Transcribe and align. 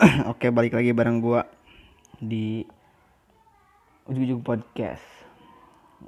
Oke, 0.32 0.48
balik 0.48 0.72
lagi 0.72 0.96
bareng 0.96 1.20
gua 1.20 1.44
di 2.16 2.64
ujug-ujug 4.08 4.40
podcast. 4.40 5.04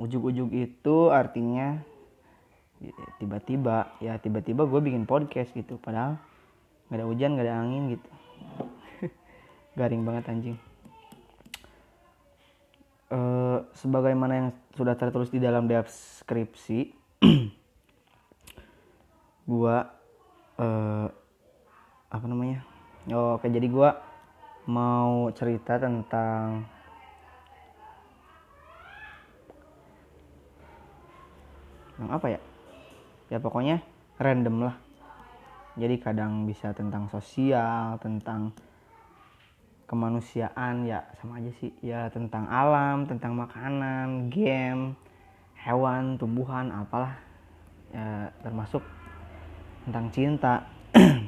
Ujug-ujug 0.00 0.48
itu 0.56 0.96
artinya 1.12 1.76
ya, 2.80 2.96
tiba-tiba 3.20 3.92
ya 4.00 4.16
tiba-tiba 4.16 4.64
gue 4.64 4.80
bikin 4.80 5.04
podcast 5.04 5.52
gitu 5.52 5.76
padahal 5.76 6.16
nggak 6.88 6.98
ada 6.98 7.06
hujan 7.06 7.36
nggak 7.36 7.46
ada 7.46 7.60
angin 7.60 7.82
gitu 7.94 8.08
garing 9.78 10.02
banget 10.08 10.24
anjing 10.32 10.58
Eh, 13.12 13.58
sebagaimana 13.76 14.32
yang 14.32 14.48
sudah 14.72 14.96
tertulis 14.96 15.28
di 15.28 15.36
dalam 15.36 15.68
deskripsi 15.68 16.96
gua 19.52 19.84
eh, 20.56 21.06
apa 22.08 22.24
namanya 22.24 22.71
oke 23.10 23.46
jadi 23.50 23.66
gua 23.66 23.98
mau 24.70 25.26
cerita 25.34 25.74
tentang 25.74 26.62
tentang 32.02 32.10
apa 32.18 32.26
ya? 32.30 32.40
Ya 33.30 33.38
pokoknya 33.42 33.82
random 34.18 34.70
lah. 34.70 34.76
Jadi 35.78 36.02
kadang 36.02 36.44
bisa 36.44 36.70
tentang 36.76 37.08
sosial 37.08 37.96
tentang 37.98 38.52
kemanusiaan 39.86 40.86
ya 40.86 41.06
sama 41.18 41.38
aja 41.38 41.50
sih. 41.58 41.70
Ya 41.82 42.06
tentang 42.10 42.50
alam 42.50 43.06
tentang 43.06 43.38
makanan 43.38 44.30
game 44.30 44.98
hewan 45.58 46.18
tumbuhan 46.18 46.70
apalah. 46.70 47.18
Ya 47.94 48.34
termasuk 48.42 48.82
tentang 49.86 50.10
cinta 50.10 50.66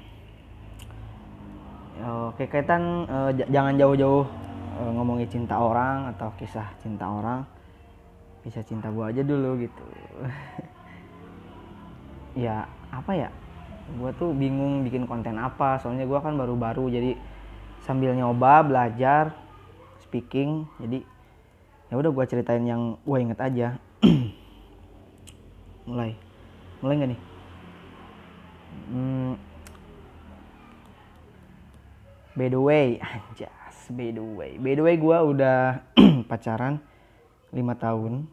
Oke 2.05 2.45
kaitan 2.53 3.09
j- 3.33 3.49
jangan 3.49 3.81
jauh-jauh 3.81 4.29
eh, 4.77 4.91
ngomongin 4.93 5.25
cinta 5.25 5.57
orang 5.57 6.13
atau 6.13 6.29
kisah 6.37 6.69
cinta 6.85 7.09
orang. 7.09 7.41
Bisa 8.45 8.61
cinta 8.61 8.93
gua 8.93 9.09
aja 9.09 9.25
dulu 9.25 9.57
gitu. 9.65 9.85
Ya 12.35 12.67
apa 12.91 13.15
ya? 13.15 13.31
Gua 13.97 14.11
tuh 14.13 14.35
bingung 14.37 14.83
bikin 14.85 15.07
konten 15.09 15.39
apa. 15.41 15.81
Soalnya 15.81 16.05
gua 16.05 16.21
kan 16.21 16.37
baru-baru 16.37 16.93
jadi 16.93 17.13
sambil 17.87 18.13
nyoba 18.13 18.65
belajar 18.65 19.33
speaking 20.05 20.65
jadi 20.83 21.05
ya 21.89 21.95
udah 21.97 22.11
gua 22.13 22.25
ceritain 22.29 22.67
yang 22.69 23.01
gua 23.09 23.23
inget 23.23 23.41
aja. 23.41 23.69
Mulai. 25.89 26.13
Mulai 26.85 26.95
nggak 27.01 27.11
nih? 27.17 27.21
Hmm, 28.93 29.33
by 32.35 32.51
the 32.51 32.61
way 32.61 32.99
anjas 32.99 33.65
by 33.91 34.13
the 34.13 34.23
way. 34.23 34.57
By 34.57 34.75
the 34.77 34.83
way 34.85 34.97
gua 34.97 35.25
udah 35.25 35.83
pacaran 36.31 36.81
lima 37.53 37.75
tahun 37.77 38.27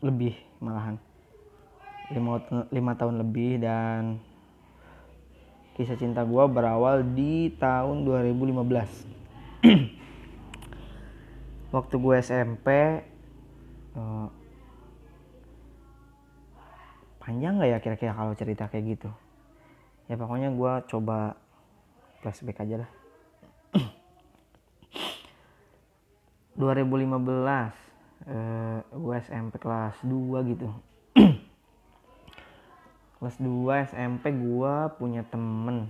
lebih 0.00 0.36
malahan. 0.60 0.98
Lima, 2.12 2.40
lima 2.68 2.92
tahun 2.96 3.18
lebih 3.24 3.64
dan 3.64 4.20
kisah 5.74 5.98
cinta 5.98 6.22
gua 6.22 6.46
berawal 6.46 7.02
di 7.02 7.50
tahun 7.56 8.06
2015 8.06 8.62
waktu 11.74 11.94
gue 11.98 12.14
SMP 12.22 12.68
eh, 13.98 14.26
panjang 17.18 17.58
nggak 17.58 17.70
ya 17.74 17.78
kira-kira 17.82 18.14
kalau 18.14 18.36
cerita 18.36 18.70
kayak 18.70 18.94
gitu? 18.94 19.10
Ya 20.06 20.20
pokoknya 20.20 20.52
gua 20.52 20.84
coba 20.86 21.40
flashback 22.24 22.64
aja 22.64 22.80
lah. 22.80 22.90
2015 26.56 27.84
eh, 28.24 28.80
gue 28.80 29.14
SMP 29.20 29.54
kelas 29.60 30.00
2 30.00 30.50
gitu. 30.56 30.68
Kelas 33.20 33.36
2 33.40 33.88
SMP 33.92 34.32
gua 34.36 34.92
punya 34.96 35.24
temen. 35.24 35.88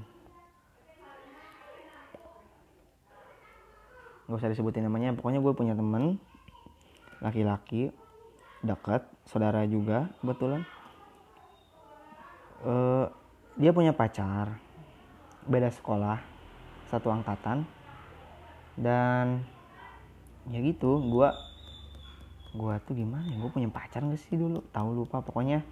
Nggak 4.27 4.39
usah 4.39 4.51
disebutin 4.51 4.87
namanya 4.87 5.15
pokoknya 5.15 5.39
gue 5.39 5.53
punya 5.55 5.75
temen. 5.79 6.19
Laki-laki 7.23 7.95
dekat 8.63 9.07
saudara 9.27 9.63
juga 9.67 10.11
kebetulan. 10.19 10.63
Eh, 12.65 13.07
dia 13.59 13.71
punya 13.71 13.95
pacar 13.95 14.59
beda 15.49 15.71
sekolah 15.73 16.19
satu 16.89 17.11
angkatan. 17.11 17.65
Dan 18.75 19.47
ya 20.51 20.59
gitu 20.61 21.01
gua 21.09 21.33
gua 22.55 22.79
tuh 22.83 22.95
gimana 22.95 23.27
ya 23.27 23.39
gue 23.41 23.51
punya 23.51 23.71
pacar 23.71 24.03
gak 24.07 24.21
sih 24.21 24.39
dulu? 24.39 24.63
Tahu 24.71 24.89
lupa. 24.95 25.23
Pokoknya 25.23 25.63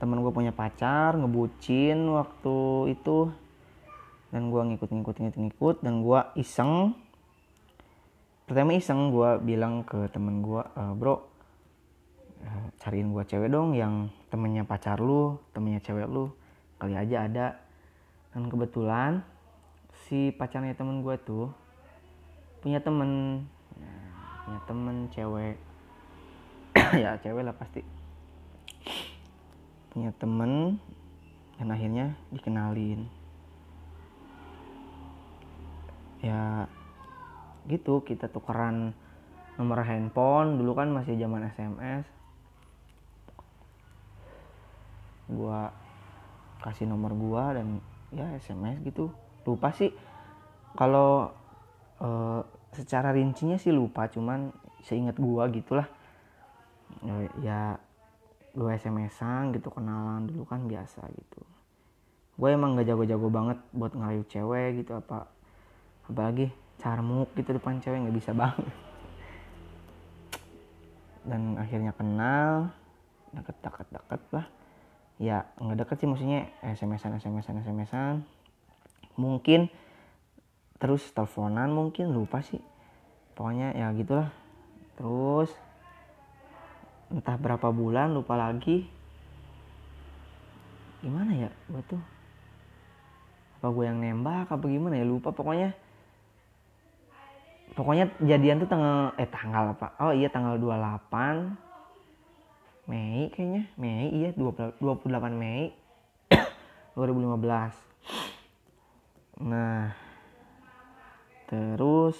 temen 0.00 0.22
gue 0.24 0.32
punya 0.32 0.50
pacar 0.54 1.18
ngebucin 1.18 1.98
waktu 2.10 2.58
itu. 2.94 3.30
Dan 4.30 4.50
gua 4.54 4.62
ngikut 4.66 4.90
ngikut 4.90 5.16
ngikut 5.18 5.38
ngikut. 5.38 5.76
Dan 5.82 6.02
gua 6.06 6.30
iseng. 6.38 6.94
Pertama 8.46 8.74
iseng 8.74 9.14
gua 9.14 9.38
bilang 9.38 9.86
ke 9.86 10.10
temen 10.10 10.42
gua 10.42 10.66
"E, 10.74 10.82
bro 10.98 11.22
eh, 12.42 12.66
cariin 12.82 13.14
gua 13.14 13.22
cewek 13.22 13.46
dong 13.46 13.78
yang 13.78 14.10
temennya 14.26 14.66
pacar 14.66 14.98
lu 14.98 15.38
temennya 15.54 15.78
cewek 15.82 16.10
lu. 16.10 16.34
Kali 16.80 16.98
aja 16.98 17.30
ada 17.30 17.46
dan 18.30 18.46
kebetulan 18.46 19.26
si 20.06 20.30
pacarnya 20.30 20.78
temen 20.78 21.02
gue 21.02 21.16
tuh 21.22 21.50
punya 22.60 22.78
temen. 22.78 23.42
Nah, 23.80 24.40
punya 24.46 24.60
temen 24.68 24.96
cewek. 25.10 25.56
Ya 27.02 27.18
cewek 27.18 27.42
lah 27.42 27.56
pasti. 27.56 27.82
Punya 29.90 30.14
temen 30.20 30.78
dan 31.58 31.68
akhirnya 31.74 32.14
dikenalin. 32.30 33.08
Ya 36.20 36.68
gitu 37.66 38.04
kita 38.04 38.28
tukeran 38.30 38.92
nomor 39.58 39.82
handphone. 39.82 40.60
Dulu 40.60 40.72
kan 40.76 40.92
masih 40.92 41.18
zaman 41.18 41.48
SMS 41.50 42.06
gua 45.30 45.70
kasih 46.60 46.90
nomor 46.90 47.14
gua 47.14 47.54
dan 47.54 47.78
ya 48.14 48.26
SMS 48.38 48.82
gitu. 48.82 49.10
Lupa 49.46 49.70
sih. 49.74 49.90
Kalau 50.74 51.30
eh, 52.02 52.40
secara 52.74 53.10
rincinya 53.10 53.58
sih 53.58 53.74
lupa 53.74 54.06
cuman 54.06 54.50
seingat 54.86 55.18
gua 55.18 55.50
gitulah. 55.50 55.86
Ya, 57.06 57.14
ya 57.42 57.60
gua 58.54 58.74
SMS-an 58.74 59.54
gitu 59.54 59.70
kenalan 59.70 60.26
dulu 60.26 60.42
kan 60.46 60.66
biasa 60.66 61.06
gitu. 61.14 61.40
Gue 62.40 62.56
emang 62.56 62.72
gak 62.72 62.88
jago-jago 62.88 63.28
banget 63.28 63.58
buat 63.70 63.92
ngerayu 63.92 64.24
cewek 64.24 64.80
gitu 64.80 64.96
apa 64.96 65.28
apalagi 66.08 66.48
carmuk 66.80 67.28
gitu 67.36 67.52
depan 67.52 67.78
cewek 67.84 68.00
nggak 68.00 68.16
bisa 68.16 68.32
banget. 68.40 68.74
Dan 71.20 71.60
akhirnya 71.60 71.92
kenal 71.94 72.72
deket 73.30 73.56
deket 73.62 73.86
deket 73.92 74.22
lah 74.34 74.46
ya 75.20 75.44
nggak 75.60 75.84
deket 75.84 75.96
sih 76.00 76.08
maksudnya 76.08 76.48
SMS-an 76.64 77.20
SMS-an 77.20 77.60
SMS-an 77.60 78.14
mungkin 79.20 79.68
terus 80.80 81.04
teleponan 81.12 81.68
mungkin 81.68 82.16
lupa 82.16 82.40
sih. 82.40 82.58
Pokoknya 83.36 83.76
ya 83.76 83.92
gitulah. 83.92 84.32
Terus 84.96 85.52
entah 87.12 87.36
berapa 87.36 87.68
bulan 87.68 88.16
lupa 88.16 88.40
lagi. 88.40 88.88
Gimana 91.04 91.36
ya 91.36 91.50
gue 91.68 91.82
tuh? 91.84 92.02
Apa 93.60 93.68
gue 93.76 93.84
yang 93.84 94.00
nembak 94.00 94.48
apa 94.48 94.64
gimana 94.64 94.96
ya? 94.96 95.04
Lupa 95.04 95.36
pokoknya. 95.36 95.76
Pokoknya 97.76 98.08
jadian 98.24 98.64
tuh 98.64 98.68
tanggal 98.72 99.12
eh 99.20 99.28
tanggal 99.28 99.76
apa? 99.76 99.92
Oh 100.00 100.16
iya 100.16 100.32
tanggal 100.32 100.56
28 100.56 101.69
Mei 102.90 103.30
kayaknya. 103.30 103.70
Mei 103.78 104.10
iya 104.10 104.34
20 104.34 104.82
28 104.82 105.30
Mei. 105.38 105.70
2015 106.98 107.86
nah 109.40 109.96
terus 111.48 112.18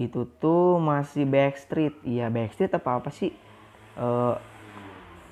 itu, 0.00 0.20
tuh 0.40 0.80
masih 0.80 1.28
Backstreet. 1.28 1.92
Iya 2.08 2.32
Backstreet 2.32 2.72
apa 2.72 2.98
apa 2.98 3.12
sih? 3.12 3.30
Eh 4.00 4.36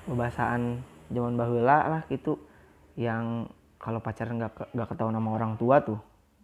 pembahasan 0.05 0.85
zaman 1.09 1.33
bahula 1.33 1.89
lah 1.89 2.01
gitu 2.05 2.37
yang 2.93 3.49
kalau 3.81 3.97
pacaran 3.97 4.37
nggak 4.37 4.73
nggak 4.77 4.87
ketahuan 4.93 5.17
sama 5.17 5.29
orang 5.33 5.53
tua 5.57 5.81
tuh 5.81 5.97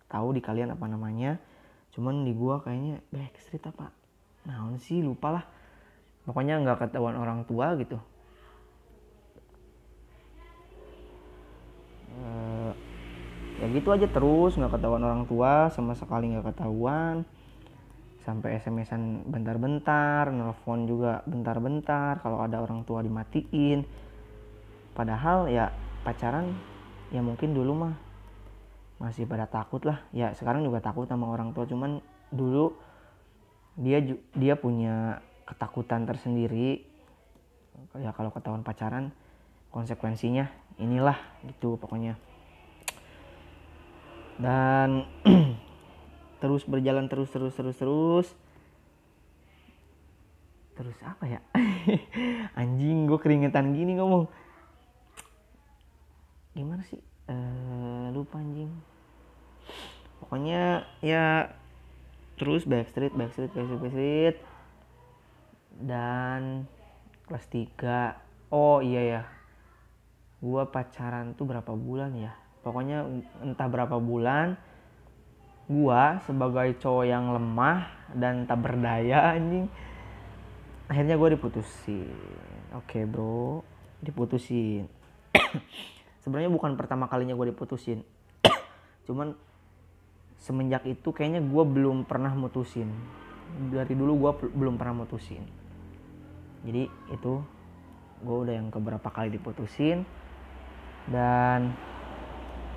tahu 0.10 0.34
di 0.34 0.42
kalian 0.42 0.74
apa 0.74 0.90
namanya. 0.90 1.38
Cuman 1.94 2.26
di 2.26 2.34
gua 2.34 2.66
kayaknya 2.66 3.00
Backstreet 3.14 3.64
apa? 3.70 3.94
Naon 4.50 4.82
sih? 4.82 5.06
Lupa 5.06 5.30
lah 5.32 5.46
pokoknya 6.26 6.62
nggak 6.62 6.90
ketahuan 6.90 7.16
orang 7.16 7.46
tua 7.46 7.78
gitu 7.78 8.02
Eh, 12.16 12.72
ya 13.60 13.68
gitu 13.76 13.92
aja 13.92 14.08
terus 14.08 14.56
nggak 14.56 14.80
ketahuan 14.80 15.04
orang 15.04 15.24
tua 15.28 15.68
sama 15.72 15.96
sekali 15.96 16.32
nggak 16.32 16.56
ketahuan 16.56 17.28
sampai 18.26 18.58
SMS-an 18.58 19.22
bentar-bentar, 19.30 20.34
nelfon 20.34 20.90
juga 20.90 21.22
bentar-bentar, 21.30 22.18
kalau 22.26 22.42
ada 22.42 22.58
orang 22.58 22.82
tua 22.82 23.06
dimatiin. 23.06 23.86
Padahal 24.98 25.46
ya 25.46 25.70
pacaran 26.02 26.50
ya 27.14 27.22
mungkin 27.22 27.54
dulu 27.54 27.86
mah 27.86 27.94
masih 28.98 29.30
pada 29.30 29.46
takut 29.46 29.86
lah. 29.86 30.02
Ya 30.10 30.34
sekarang 30.34 30.66
juga 30.66 30.82
takut 30.82 31.06
sama 31.06 31.30
orang 31.30 31.54
tua, 31.54 31.70
cuman 31.70 32.02
dulu 32.34 32.74
dia 33.78 34.02
dia 34.34 34.58
punya 34.58 35.22
ketakutan 35.46 36.10
tersendiri. 36.10 36.84
Ya 37.96 38.12
kalau 38.12 38.34
ketahuan 38.34 38.66
pacaran 38.66 39.14
konsekuensinya 39.70 40.50
inilah 40.82 41.16
gitu 41.46 41.78
pokoknya. 41.80 42.20
Dan 44.36 45.08
terus 46.42 46.68
berjalan 46.68 47.08
terus 47.08 47.32
terus 47.32 47.54
terus 47.56 47.78
terus. 47.78 48.28
Terus 50.76 50.98
apa 51.08 51.24
ya? 51.24 51.40
Anjing 52.60 53.08
gue 53.08 53.20
keringetan 53.22 53.72
gini 53.72 53.96
ngomong. 53.96 54.28
Gimana 56.52 56.84
sih? 56.88 57.00
Uh, 57.28 58.12
lupa 58.12 58.40
anjing. 58.40 58.72
Pokoknya 60.20 60.88
ya 61.00 61.52
terus 62.36 62.68
backstreet 62.68 63.16
backstreet 63.16 63.52
backstreet 63.56 63.82
backstreet 63.82 64.36
dan 65.80 66.70
kelas 67.26 67.46
3 67.50 68.54
oh 68.54 68.80
iya 68.80 69.02
ya 69.04 69.22
gue 70.46 70.64
pacaran 70.70 71.34
tuh 71.34 71.50
berapa 71.50 71.74
bulan 71.74 72.14
ya? 72.14 72.38
Pokoknya 72.62 73.02
entah 73.42 73.66
berapa 73.70 73.98
bulan 73.98 74.58
gua 75.66 76.22
sebagai 76.30 76.78
cowok 76.78 77.06
yang 77.10 77.34
lemah 77.34 77.90
dan 78.14 78.46
tak 78.46 78.62
berdaya 78.62 79.34
anjing 79.34 79.66
akhirnya 80.86 81.18
gue 81.18 81.30
diputusin. 81.34 82.14
Oke 82.78 83.02
okay, 83.02 83.04
bro. 83.10 83.66
Diputusin. 84.06 84.86
Sebenarnya 86.22 86.54
bukan 86.54 86.78
pertama 86.78 87.10
kalinya 87.10 87.34
gue 87.34 87.50
diputusin. 87.50 88.06
Cuman 89.10 89.34
semenjak 90.38 90.86
itu 90.86 91.10
kayaknya 91.10 91.42
gue 91.42 91.64
belum 91.66 92.06
pernah 92.06 92.34
mutusin. 92.38 92.94
Dari 93.74 93.94
dulu 93.98 94.14
gue 94.30 94.32
belum 94.54 94.78
pernah 94.78 95.06
mutusin 95.06 95.65
jadi 96.66 96.90
itu 97.14 97.34
gue 98.26 98.38
udah 98.50 98.54
yang 98.58 98.74
keberapa 98.74 99.06
kali 99.14 99.38
diputusin. 99.38 100.02
Dan 101.06 101.78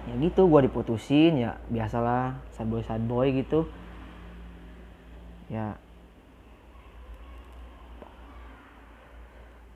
ya 0.04 0.14
gitu 0.20 0.48
gue 0.48 0.68
diputusin 0.68 1.40
ya 1.40 1.56
biasalah 1.72 2.36
sad 2.52 2.68
boy 2.68 2.84
sad 2.84 3.00
boy 3.08 3.32
gitu. 3.32 3.64
Ya. 5.48 5.80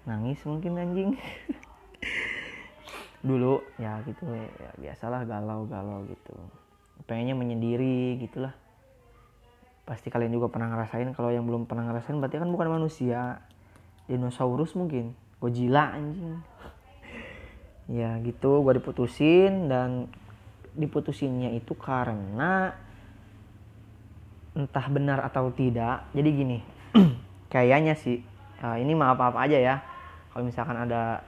Nangis 0.04 0.44
mungkin 0.44 0.76
anjing. 0.76 1.16
Dulu 3.28 3.64
ya 3.80 4.04
gitu 4.04 4.28
ya 4.36 4.72
biasalah 4.76 5.24
galau 5.24 5.64
galau 5.64 6.04
gitu. 6.04 6.36
Pengennya 7.08 7.32
menyendiri 7.32 8.20
gitulah. 8.20 8.52
Pasti 9.88 10.12
kalian 10.12 10.36
juga 10.36 10.52
pernah 10.52 10.68
ngerasain 10.68 11.08
kalau 11.16 11.32
yang 11.32 11.48
belum 11.48 11.64
pernah 11.64 11.88
ngerasain 11.88 12.20
berarti 12.20 12.38
kan 12.38 12.52
bukan 12.52 12.68
manusia 12.70 13.42
dinosaurus 14.06 14.74
mungkin. 14.78 15.14
Godzilla 15.42 15.94
anjing. 15.94 16.38
Ya 17.90 18.14
gitu. 18.22 18.62
Gue 18.62 18.78
diputusin 18.78 19.66
dan 19.66 20.06
diputusinnya 20.72 21.52
itu 21.52 21.74
karena 21.76 22.72
entah 24.54 24.86
benar 24.88 25.20
atau 25.26 25.50
tidak. 25.52 26.08
Jadi 26.14 26.28
gini 26.30 26.58
kayaknya 27.52 27.98
sih 27.98 28.22
uh, 28.62 28.78
ini 28.78 28.94
maaf 28.94 29.18
apa 29.18 29.44
aja 29.44 29.58
ya. 29.58 29.76
Kalau 30.32 30.46
misalkan 30.46 30.78
ada 30.78 31.20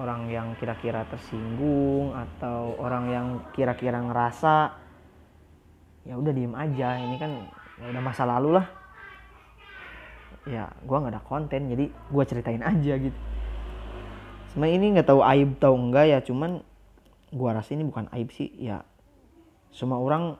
orang 0.00 0.26
yang 0.32 0.56
kira-kira 0.58 1.06
tersinggung 1.06 2.16
atau 2.16 2.74
orang 2.80 3.04
yang 3.12 3.26
kira-kira 3.52 4.00
ngerasa 4.02 4.74
ya 6.08 6.16
udah 6.18 6.32
diem 6.34 6.56
aja. 6.56 6.98
Ini 6.98 7.16
kan 7.20 7.32
ya 7.78 7.86
udah 7.94 8.02
masa 8.02 8.26
lalu 8.26 8.58
lah 8.58 8.81
ya 10.42 10.70
gue 10.82 10.96
nggak 10.96 11.12
ada 11.14 11.22
konten 11.22 11.70
jadi 11.70 11.86
gue 11.90 12.24
ceritain 12.26 12.62
aja 12.62 12.94
gitu. 12.98 13.18
Sebenarnya 14.52 14.76
ini 14.76 14.86
nggak 15.00 15.08
tahu 15.08 15.20
aib 15.24 15.50
tau 15.56 15.72
enggak 15.72 16.06
ya 16.12 16.18
cuman 16.20 16.60
gua 17.32 17.56
rasa 17.56 17.72
ini 17.72 17.88
bukan 17.88 18.04
aib 18.12 18.28
sih. 18.36 18.52
Ya 18.60 18.84
semua 19.72 19.96
orang 19.96 20.36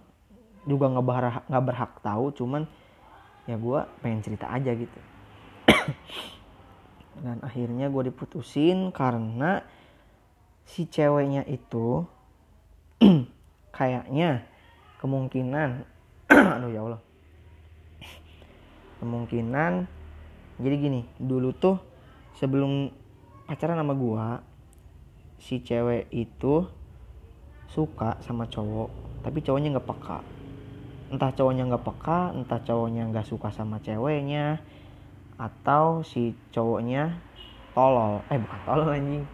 juga 0.69 0.93
nggak 0.93 1.07
berhak 1.09 1.45
nggak 1.49 1.65
berhak 1.65 1.93
tahu 2.05 2.29
cuman 2.37 2.69
ya 3.49 3.57
gua 3.57 3.89
pengen 4.05 4.21
cerita 4.21 4.53
aja 4.53 4.77
gitu. 4.77 5.01
Dan 7.25 7.41
akhirnya 7.41 7.89
gue 7.89 8.13
diputusin 8.13 8.93
karena 8.93 9.65
si 10.69 10.89
ceweknya 10.89 11.49
itu 11.49 12.05
kayaknya 13.77 14.45
kemungkinan 15.01 15.85
aduh 16.57 16.71
ya 16.73 16.81
Allah 16.85 17.01
kemungkinan. 19.03 19.91
Jadi 20.63 20.75
gini 20.79 21.03
dulu 21.19 21.51
tuh 21.51 21.83
sebelum 22.39 22.87
pacaran 23.51 23.75
sama 23.75 23.99
gua 23.99 24.29
si 25.43 25.59
cewek 25.59 26.07
itu 26.15 26.63
suka 27.67 28.23
sama 28.23 28.47
cowok 28.47 28.89
tapi 29.27 29.43
cowoknya 29.43 29.75
nggak 29.75 29.89
peka. 29.91 30.23
Entah 31.11 31.35
cowoknya 31.35 31.67
nggak 31.67 31.85
peka 31.85 32.31
entah 32.31 32.63
cowoknya 32.63 33.11
nggak 33.11 33.27
suka 33.27 33.51
sama 33.51 33.83
ceweknya 33.83 34.63
atau 35.35 36.07
si 36.07 36.39
cowoknya 36.55 37.19
tolol. 37.75 38.23
Eh 38.31 38.39
bukan 38.39 38.61
tolol 38.63 38.91
anjing. 38.95 39.25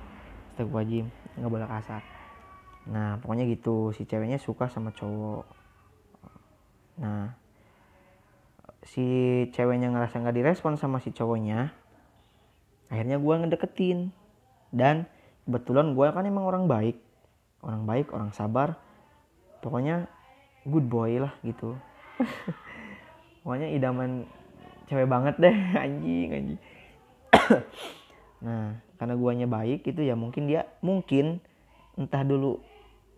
Wajib 0.59 1.07
nggak 1.37 1.53
boleh 1.53 1.69
kasar. 1.69 2.03
Nah 2.89 3.21
pokoknya 3.21 3.45
gitu 3.53 3.93
si 3.93 4.09
ceweknya 4.09 4.41
suka 4.41 4.73
sama 4.73 4.91
cowok. 4.97 5.45
Nah 6.99 7.37
si 8.87 9.05
ceweknya 9.55 9.91
ngerasa 9.91 10.23
nggak 10.23 10.37
direspon 10.37 10.79
sama 10.79 11.03
si 11.03 11.11
cowoknya 11.11 11.75
akhirnya 12.89 13.21
gue 13.21 13.35
ngedeketin. 13.45 14.11
Dan 14.69 15.09
kebetulan 15.49 15.97
gue 15.97 16.07
kan 16.13 16.25
emang 16.25 16.45
orang 16.45 16.65
baik. 16.69 16.97
Orang 17.65 17.85
baik 17.89 18.13
orang 18.13 18.33
sabar. 18.33 18.77
Pokoknya 19.61 20.09
good 20.65 20.89
boy 20.89 21.21
lah 21.21 21.33
gitu. 21.45 21.77
Pokoknya 23.45 23.69
idaman 23.73 24.29
cewek 24.89 25.09
banget 25.09 25.37
deh 25.41 25.57
anjing 25.85 26.29
anjing. 26.33 26.61
Nah 28.39 28.79
karena 29.03 29.15
guanya 29.19 29.47
baik 29.51 29.83
itu 29.83 29.99
ya 30.03 30.15
mungkin 30.15 30.47
dia 30.47 30.67
mungkin 30.79 31.43
entah 31.99 32.23
dulu 32.23 32.63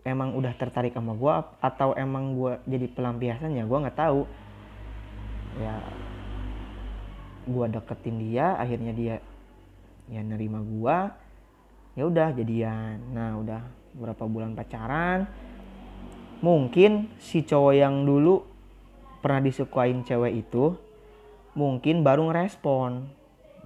emang 0.04 0.32
udah 0.32 0.56
tertarik 0.56 0.96
sama 0.96 1.12
gue 1.12 1.34
atau 1.60 1.92
emang 1.92 2.36
gue 2.36 2.56
jadi 2.64 2.88
pelampiasan 2.88 3.52
ya 3.52 3.68
gue 3.68 3.78
nggak 3.84 4.00
tahu 4.00 4.24
ya 5.58 5.74
gue 7.48 7.66
deketin 7.72 8.16
dia 8.22 8.54
akhirnya 8.54 8.92
dia 8.94 9.16
ya 10.06 10.22
nerima 10.22 10.62
gue 10.62 10.96
ya 11.98 12.02
udah 12.06 12.28
jadian. 12.36 13.00
Nah 13.10 13.38
udah 13.40 13.62
beberapa 13.96 14.28
bulan 14.30 14.54
pacaran 14.54 15.26
mungkin 16.40 17.10
si 17.20 17.42
cowok 17.44 17.74
yang 17.74 18.06
dulu 18.06 18.46
pernah 19.20 19.44
disukain 19.44 20.06
cewek 20.06 20.46
itu 20.46 20.78
mungkin 21.58 22.06
baru 22.06 22.30
ngerespon. 22.30 23.10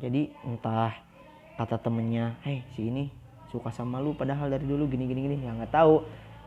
Jadi 0.01 0.33
entah 0.43 0.91
kata 1.55 1.79
temennya 1.79 2.35
hei 2.43 2.67
si 2.75 2.91
ini 2.91 3.07
suka 3.55 3.71
sama 3.71 4.03
lu 4.03 4.19
padahal 4.19 4.51
dari 4.51 4.67
dulu 4.67 4.91
gini 4.91 5.07
gini 5.07 5.31
gini 5.31 5.37
ya 5.47 5.55
nggak 5.55 5.71
tahu 5.71 6.03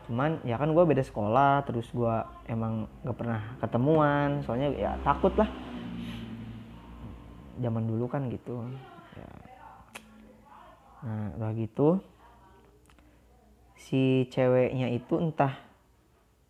cuman 0.08 0.40
ya 0.42 0.56
kan 0.56 0.72
gue 0.72 0.84
beda 0.88 1.04
sekolah 1.04 1.68
terus 1.68 1.84
gue 1.92 2.16
emang 2.48 2.88
gak 3.04 3.16
pernah 3.20 3.40
ketemuan 3.60 4.40
soalnya 4.42 4.72
ya 4.72 4.96
takut 5.04 5.36
lah. 5.36 5.48
Zaman 7.60 7.84
dulu 7.84 8.08
kan 8.08 8.26
gitu 8.32 8.64
nah 10.98 11.30
udah 11.38 11.54
gitu 11.54 12.02
si 13.78 14.26
ceweknya 14.34 14.90
itu 14.90 15.14
entah 15.22 15.54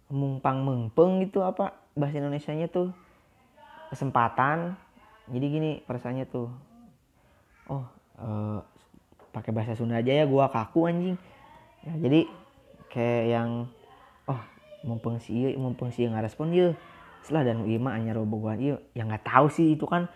mumpang 0.08 0.64
mengpeng 0.64 1.20
gitu 1.20 1.44
apa 1.44 1.76
bahasa 1.92 2.16
Indonesia 2.16 2.56
nya 2.56 2.64
tuh 2.72 2.88
kesempatan. 3.92 4.72
Jadi 5.28 5.46
gini 5.52 5.70
perasaannya 5.84 6.24
tuh 6.32 6.48
oh 7.68 7.84
uh, 8.16 8.64
pakai 9.36 9.52
bahasa 9.52 9.76
Sunda 9.76 10.00
aja 10.00 10.08
ya 10.08 10.24
gua 10.24 10.48
kaku 10.48 10.88
anjing. 10.88 11.20
Ya, 11.84 11.92
jadi 12.08 12.24
kayak 12.88 13.24
yang 13.32 13.50
oh 14.28 14.40
mumpung 14.84 15.20
si 15.20 15.54
mumpung 15.56 15.92
si 15.92 16.04
nggak 16.04 16.28
respon 16.28 16.52
dia 16.52 16.72
setelah 17.22 17.52
dan 17.52 17.66
Ima 17.68 17.92
hanya 17.94 18.16
robohan 18.16 18.58
iya 18.60 18.76
yang 18.96 19.12
nggak 19.12 19.26
tahu 19.26 19.46
sih 19.52 19.76
itu 19.76 19.84
kan 19.84 20.08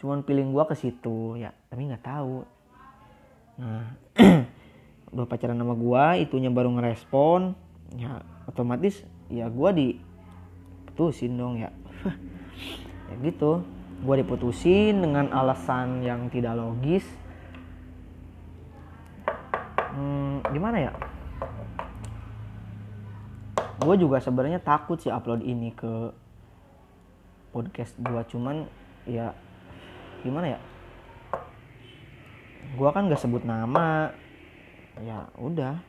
cuman 0.00 0.24
pilih 0.24 0.48
gua 0.48 0.64
ke 0.64 0.78
situ 0.78 1.36
ya 1.36 1.52
tapi 1.68 1.86
nggak 1.90 2.04
tahu. 2.04 2.46
Nah 3.60 3.84
udah 5.12 5.26
pacaran 5.26 5.58
sama 5.58 5.74
gua 5.74 6.14
itunya 6.16 6.48
baru 6.48 6.70
ngerespon 6.78 7.58
ya 7.98 8.22
otomatis 8.46 9.02
ya 9.26 9.50
gue 9.50 9.70
diputusin 9.74 11.34
dong 11.34 11.60
ya. 11.60 11.70
Ya 13.10 13.18
gitu 13.26 13.66
gue 14.06 14.14
diputusin 14.22 15.02
dengan 15.02 15.34
alasan 15.34 16.06
yang 16.06 16.30
tidak 16.30 16.54
logis. 16.54 17.02
Hmm, 19.90 20.46
gimana 20.54 20.78
ya 20.78 20.94
gue 23.80 23.94
juga 23.96 24.20
sebenarnya 24.20 24.60
takut 24.60 25.00
sih 25.00 25.08
upload 25.08 25.40
ini 25.40 25.72
ke 25.72 26.12
podcast 27.50 27.96
gue 27.96 28.22
cuman 28.28 28.68
ya 29.08 29.32
gimana 30.20 30.56
ya? 30.56 30.60
Gue 32.76 32.88
kan 32.92 33.08
gak 33.08 33.24
sebut 33.24 33.42
nama. 33.42 34.12
Ya 35.00 35.32
udah. 35.40 35.80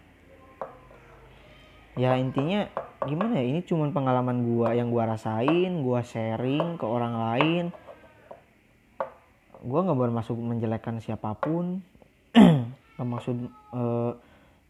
Ya 1.99 2.15
intinya 2.15 2.71
gimana 3.03 3.43
ya? 3.43 3.45
Ini 3.51 3.59
cuman 3.67 3.91
pengalaman 3.91 4.47
gue 4.47 4.69
yang 4.71 4.87
gue 4.87 5.03
rasain 5.03 5.71
gue 5.83 5.99
sharing 6.07 6.79
ke 6.79 6.85
orang 6.87 7.13
lain. 7.19 7.65
Gue 9.61 9.79
nggak 9.83 9.99
bermaksud 9.99 10.39
menjelekkan 10.39 11.03
siapa 11.03 11.35
pun. 11.37 11.83
Nggak 12.97 13.09
maksud 13.17 13.37
uh, 13.75 14.17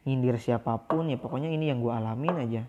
nyindir 0.04 0.36
siapa 0.36 0.76
pun. 0.84 1.08
Ya 1.08 1.16
pokoknya 1.16 1.48
ini 1.48 1.72
yang 1.72 1.80
gue 1.80 1.94
alamin 1.94 2.36
aja 2.44 2.64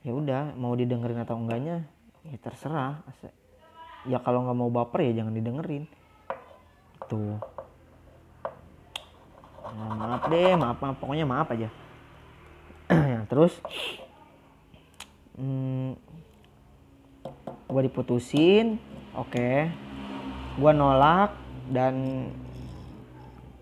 ya 0.00 0.12
udah 0.16 0.56
mau 0.56 0.72
didengerin 0.72 1.20
atau 1.20 1.36
enggaknya 1.36 1.84
ya 2.24 2.36
terserah. 2.40 3.04
Ya 4.08 4.16
kalau 4.24 4.48
nggak 4.48 4.56
mau 4.56 4.70
baper 4.72 5.12
ya 5.12 5.20
jangan 5.20 5.36
didengerin. 5.36 5.84
Tuh. 7.08 7.36
Nah, 9.70 9.94
maaf 9.94 10.24
deh 10.26 10.52
maaf, 10.56 10.78
maaf. 10.80 10.96
Pokoknya 10.98 11.26
maaf 11.28 11.48
aja. 11.52 11.68
Ya, 12.90 13.22
terus 13.30 13.54
hmm, 15.38 15.94
gue 17.70 17.82
diputusin 17.86 18.82
oke. 19.14 19.30
Okay. 19.30 19.70
gue 20.58 20.72
nolak 20.74 21.38
dan 21.70 22.26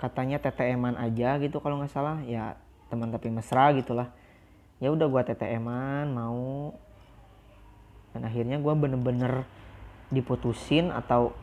katanya 0.01 0.41
TTM-an 0.41 0.97
aja 0.97 1.37
gitu 1.43 1.61
kalau 1.61 1.77
nggak 1.83 1.93
salah. 1.93 2.23
Ya 2.25 2.57
teman 2.89 3.13
tapi 3.13 3.29
mesra 3.29 3.69
gitulah 3.77 4.09
ya 4.79 4.89
udah 4.95 5.07
gue 5.11 5.23
TTM-an 5.33 6.07
mau. 6.15 6.75
Dan 8.15 8.25
akhirnya 8.25 8.59
gue 8.59 8.75
bener-bener 8.75 9.45
diputusin 10.09 10.91
atau 10.95 11.35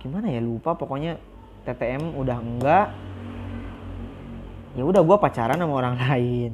gimana 0.00 0.28
ya 0.32 0.40
lupa. 0.40 0.74
Pokoknya 0.74 1.20
TTM 1.68 2.16
udah 2.16 2.38
enggak. 2.40 2.88
Ya 4.76 4.82
udah 4.84 5.02
gue 5.04 5.16
pacaran 5.20 5.60
sama 5.60 5.74
orang 5.76 5.96
lain. 6.08 6.52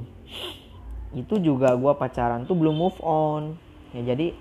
Itu 1.14 1.38
juga 1.38 1.74
gue 1.78 1.92
pacaran 1.94 2.46
tuh 2.46 2.58
belum 2.58 2.74
move 2.74 2.98
on. 3.02 3.54
Ya 3.94 4.14
jadi 4.14 4.34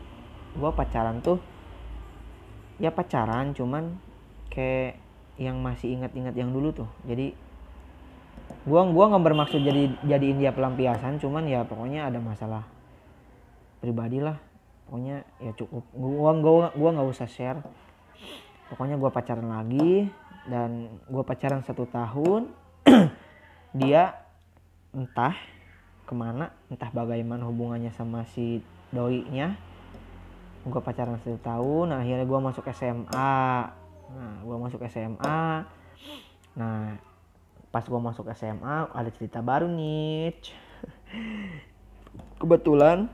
gue 0.53 0.71
pacaran 0.73 1.21
tuh 1.21 1.41
ya 2.81 2.93
pacaran 2.93 3.53
cuman 3.53 3.97
kayak 4.53 5.01
yang 5.37 5.57
masih 5.61 5.97
ingat-ingat 5.97 6.33
yang 6.37 6.53
dulu 6.53 6.73
tuh. 6.73 6.89
Jadi 7.05 7.33
gua 8.63 8.87
gua 8.87 9.05
nggak 9.11 9.23
bermaksud 9.27 9.59
jadi 9.59 9.91
jadiin 10.07 10.39
dia 10.39 10.55
pelampiasan 10.55 11.19
cuman 11.19 11.43
ya 11.47 11.67
pokoknya 11.67 12.07
ada 12.07 12.19
masalah 12.23 12.63
pribadi 13.83 14.23
lah. 14.23 14.39
Pokoknya 14.87 15.27
ya 15.43 15.51
cukup. 15.55 15.83
Gua 15.91 16.31
gua 16.39 16.71
gua 16.71 16.89
nggak 16.95 17.09
usah 17.11 17.27
share. 17.27 17.59
Pokoknya 18.71 18.95
gua 18.95 19.11
pacaran 19.11 19.51
lagi 19.51 20.07
dan 20.47 20.87
gua 21.11 21.27
pacaran 21.27 21.59
satu 21.63 21.83
tahun 21.91 22.51
dia 23.79 24.15
entah 24.93 25.35
ke 26.03 26.13
mana 26.13 26.53
entah 26.69 26.91
bagaimana 26.93 27.47
hubungannya 27.47 27.89
sama 27.95 28.27
si 28.29 28.61
doi 28.93 29.25
nya 29.33 29.57
gue 30.63 30.81
pacaran 30.83 31.19
satu 31.19 31.39
tahun 31.43 31.91
nah 31.91 31.99
akhirnya 31.99 32.23
gue 32.23 32.39
masuk 32.39 32.63
SMA 32.71 33.43
nah 34.13 34.35
gue 34.45 34.57
masuk 34.61 34.79
SMA 34.87 35.65
nah 36.53 36.95
pas 37.73 37.81
gue 37.81 37.97
masuk 37.97 38.29
SMA 38.37 38.93
ada 38.93 39.09
cerita 39.09 39.41
baru 39.41 39.65
nih 39.65 40.37
kebetulan 42.39 43.09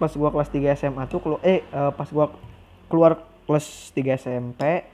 pas 0.00 0.08
gue 0.08 0.28
kelas 0.32 0.48
3 0.48 0.80
SMA 0.80 1.04
tuh 1.12 1.20
kelu 1.20 1.36
eh 1.44 1.60
uh, 1.76 1.92
pas 1.92 2.08
gue 2.08 2.26
keluar 2.88 3.20
kelas 3.44 3.92
3 3.92 4.16
SMP 4.16 4.88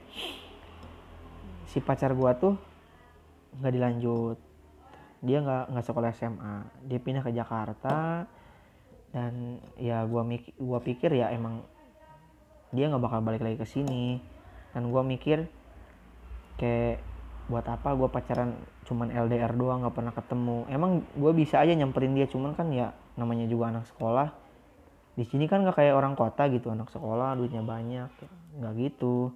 si 1.71 1.79
pacar 1.79 2.11
gue 2.11 2.31
tuh 2.35 2.53
nggak 3.59 3.73
dilanjut. 3.73 4.37
Dia 5.23 5.37
nggak 5.39 5.63
nggak 5.71 5.85
sekolah 5.85 6.11
SMA 6.15 6.55
dia 6.83 6.99
pindah 6.99 7.23
ke 7.23 7.31
Jakarta 7.31 8.27
dan 9.13 9.61
ya 9.77 10.01
gua 10.09 10.25
mikir 10.25 10.51
gua 10.57 10.81
pikir 10.81 11.13
ya 11.13 11.29
emang 11.29 11.61
dia 12.73 12.89
nggak 12.89 13.03
bakal 13.03 13.19
balik 13.21 13.45
lagi 13.45 13.57
ke 13.61 13.67
sini. 13.67 14.19
Dan 14.73 14.89
gua 14.89 15.05
mikir 15.05 15.45
kayak 16.57 17.01
buat 17.51 17.65
apa 17.67 17.91
gua 17.95 18.07
pacaran 18.07 18.55
cuman 18.87 19.11
LDR 19.11 19.51
doang 19.55 19.83
nggak 19.83 19.95
pernah 19.95 20.13
ketemu. 20.15 20.67
Emang 20.67 21.03
gue 21.15 21.31
bisa 21.33 21.59
aja 21.63 21.71
nyamperin 21.71 22.13
dia 22.15 22.27
cuman 22.27 22.53
kan 22.53 22.69
ya 22.71 22.91
namanya 23.15 23.47
juga 23.47 23.71
anak 23.71 23.87
sekolah. 23.89 24.31
Di 25.15 25.23
sini 25.27 25.47
kan 25.47 25.63
nggak 25.63 25.77
kayak 25.79 25.95
orang 25.95 26.13
kota 26.19 26.47
gitu 26.51 26.69
anak 26.69 26.91
sekolah 26.91 27.35
duitnya 27.39 27.63
banyak 27.63 28.11
nggak 28.59 28.73
gitu. 28.79 29.31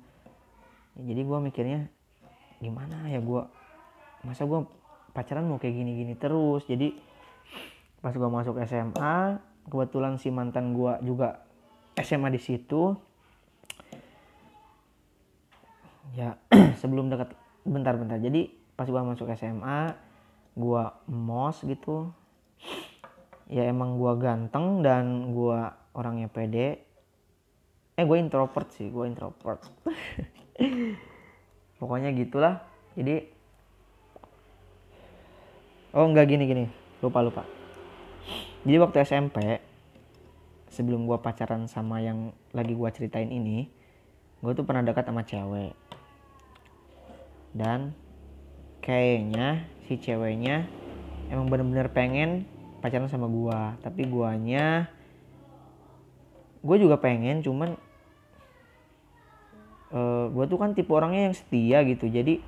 Ya, 1.00 1.14
jadi 1.14 1.22
gue 1.24 1.38
mikirnya 1.42 1.80
gimana 2.58 3.08
ya 3.08 3.22
gue 3.22 3.42
masa 4.26 4.44
gue 4.50 4.66
pacaran 5.14 5.48
mau 5.48 5.58
kayak 5.58 5.76
gini-gini 5.76 6.14
terus? 6.20 6.68
Jadi 6.68 6.98
pas 8.04 8.14
gue 8.14 8.30
masuk 8.30 8.60
SMA 8.68 9.42
kebetulan 9.68 10.16
si 10.20 10.32
mantan 10.32 10.76
gue 10.76 10.94
juga 11.04 11.44
SMA 11.98 12.30
di 12.36 12.42
situ. 12.42 12.96
Ya 16.16 16.36
sebelum 16.82 17.12
dekat 17.12 17.47
bentar-bentar 17.68 18.18
jadi 18.24 18.50
pas 18.80 18.88
gue 18.88 19.02
masuk 19.02 19.28
SMA 19.36 20.08
gue 20.58 20.84
mos 21.12 21.62
gitu. 21.62 22.10
Ya 23.48 23.70
emang 23.70 24.02
gue 24.02 24.14
ganteng 24.18 24.82
dan 24.82 25.32
gue 25.32 25.60
orangnya 25.94 26.28
pede. 26.28 26.82
Eh 27.94 28.04
gue 28.04 28.18
introvert 28.18 28.68
sih 28.74 28.90
gue 28.90 29.06
introvert. 29.06 29.62
Pokoknya 31.80 32.10
gitulah. 32.18 32.66
Jadi 32.98 33.30
oh 35.94 36.06
enggak 36.10 36.28
gini 36.34 36.44
gini. 36.50 36.66
Lupa 37.00 37.22
lupa. 37.22 37.44
Jadi 38.66 38.78
waktu 38.82 38.98
SMP 39.06 39.38
sebelum 40.68 41.08
gue 41.08 41.18
pacaran 41.18 41.66
sama 41.66 42.04
yang 42.04 42.36
lagi 42.52 42.76
gue 42.76 42.90
ceritain 42.92 43.32
ini 43.32 43.72
gue 44.44 44.52
tuh 44.54 44.62
pernah 44.62 44.86
dekat 44.86 45.10
sama 45.10 45.26
cewek 45.26 45.74
dan 47.58 47.98
kayaknya 48.86 49.68
si 49.90 49.98
ceweknya 49.98 50.70
emang 51.34 51.50
bener-bener 51.52 51.90
pengen 51.92 52.46
pacaran 52.80 53.10
sama 53.10 53.28
gue 53.28 53.60
tapi 53.84 54.06
guanya 54.08 54.88
gue 56.62 56.78
juga 56.78 57.02
pengen 57.02 57.42
cuman 57.42 57.76
uh, 59.92 59.98
eh, 59.98 60.26
gue 60.32 60.46
tuh 60.50 60.58
kan 60.60 60.72
tipe 60.76 60.92
orangnya 60.92 61.32
yang 61.32 61.36
setia 61.36 61.78
gitu. 61.88 62.10
Jadi 62.10 62.42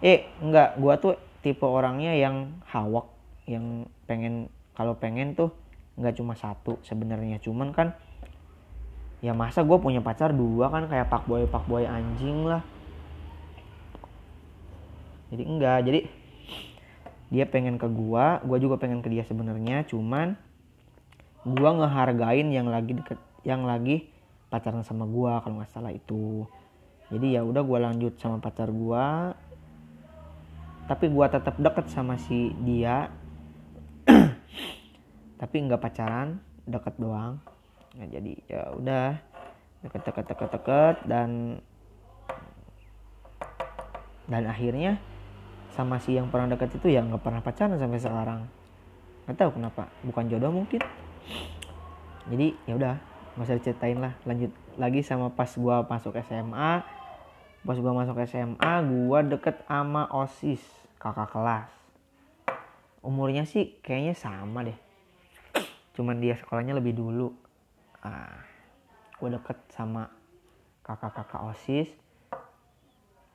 eh 0.00 0.30
enggak 0.38 0.78
gue 0.78 0.94
tuh 1.02 1.14
tipe 1.42 1.66
orangnya 1.66 2.14
yang 2.14 2.62
hawak 2.70 3.10
yang 3.48 3.88
pengen 4.06 4.48
kalau 4.72 4.94
pengen 4.96 5.34
tuh 5.34 5.52
nggak 5.98 6.16
cuma 6.16 6.38
satu 6.38 6.78
sebenarnya. 6.86 7.42
Cuman 7.42 7.74
kan 7.74 7.92
ya 9.18 9.34
masa 9.34 9.66
gue 9.66 9.78
punya 9.82 9.98
pacar 9.98 10.30
dua 10.30 10.70
kan 10.70 10.86
kayak 10.86 11.10
pak 11.10 11.26
boy 11.26 11.42
pak 11.50 11.66
boy 11.66 11.82
anjing 11.82 12.46
lah 12.46 12.62
jadi 15.28 15.42
enggak 15.44 15.78
jadi 15.84 16.00
dia 17.28 17.44
pengen 17.44 17.76
ke 17.76 17.88
gua 17.88 18.40
gua 18.44 18.58
juga 18.60 18.80
pengen 18.80 19.04
ke 19.04 19.08
dia 19.12 19.24
sebenarnya 19.24 19.84
cuman 19.84 20.36
gua 21.44 21.70
ngehargain 21.76 22.48
yang 22.48 22.68
lagi 22.68 22.96
deket 22.96 23.20
yang 23.44 23.68
lagi 23.68 24.08
pacaran 24.48 24.80
sama 24.84 25.04
gua 25.04 25.44
kalau 25.44 25.60
nggak 25.60 25.72
salah 25.72 25.92
itu. 25.92 26.48
Jadi 27.08 27.36
ya 27.36 27.44
udah 27.44 27.64
gua 27.64 27.88
lanjut 27.88 28.16
sama 28.20 28.40
pacar 28.40 28.68
gua 28.72 29.32
tapi 30.88 31.12
gue 31.12 31.26
tetap 31.28 31.54
deket 31.60 31.86
sama 31.92 32.16
si 32.16 32.56
dia 32.64 33.12
tapi 35.40 35.56
nggak 35.68 35.84
pacaran 35.84 36.40
deket 36.64 36.96
doang. 36.96 37.36
Nah, 37.92 38.08
jadi 38.08 38.32
ya 38.48 38.62
udah 38.72 39.20
deket 39.84 40.02
deket 40.08 40.24
deket 40.32 40.50
deket 40.56 40.96
dan 41.04 41.60
dan 44.32 44.42
akhirnya 44.48 44.96
sama 45.78 46.02
si 46.02 46.18
yang 46.18 46.26
pernah 46.26 46.50
deket 46.50 46.74
itu 46.74 46.90
ya 46.90 47.06
nggak 47.06 47.22
pernah 47.22 47.38
pacaran 47.38 47.78
sampai 47.78 48.02
sekarang. 48.02 48.50
Nggak 49.30 49.38
tahu 49.38 49.50
kenapa. 49.62 49.86
Bukan 50.02 50.26
jodoh 50.26 50.50
mungkin. 50.50 50.82
Jadi 52.26 52.58
ya 52.66 52.74
udah 52.74 52.98
nggak 53.38 53.46
usah 53.46 53.58
diceritain 53.62 54.02
lah. 54.02 54.18
Lanjut 54.26 54.50
lagi 54.74 55.06
sama 55.06 55.30
pas 55.30 55.46
gue 55.46 55.76
masuk 55.86 56.18
SMA 56.26 56.82
pas 57.62 57.78
gue 57.78 57.92
masuk 57.94 58.18
SMA 58.26 58.72
gue 58.90 59.18
deket 59.38 59.62
sama 59.70 60.10
osis 60.10 60.62
kakak 60.98 61.30
kelas. 61.30 61.70
Umurnya 62.98 63.46
sih 63.46 63.78
kayaknya 63.78 64.18
sama 64.18 64.66
deh. 64.66 64.78
Cuman 65.94 66.18
dia 66.18 66.34
sekolahnya 66.34 66.74
lebih 66.74 66.98
dulu. 66.98 67.30
Ah 68.02 68.42
gue 69.18 69.30
deket 69.30 69.58
sama 69.70 70.10
kakak-kakak 70.82 71.42
osis 71.54 71.90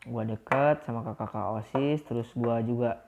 gue 0.03 0.23
deket 0.35 0.83
sama 0.83 0.99
kakak-kakak 1.03 1.63
osis 1.63 1.99
terus 2.03 2.29
gue 2.35 2.55
juga. 2.67 3.07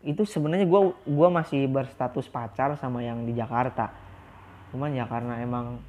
Itu 0.00 0.24
sebenarnya 0.24 0.64
gue 0.64 0.80
gua 1.12 1.28
masih 1.28 1.68
berstatus 1.68 2.28
pacar 2.28 2.76
sama 2.76 3.04
yang 3.04 3.24
di 3.28 3.36
Jakarta. 3.36 3.92
Cuman 4.72 4.96
ya 4.96 5.04
karena 5.08 5.40
emang 5.40 5.80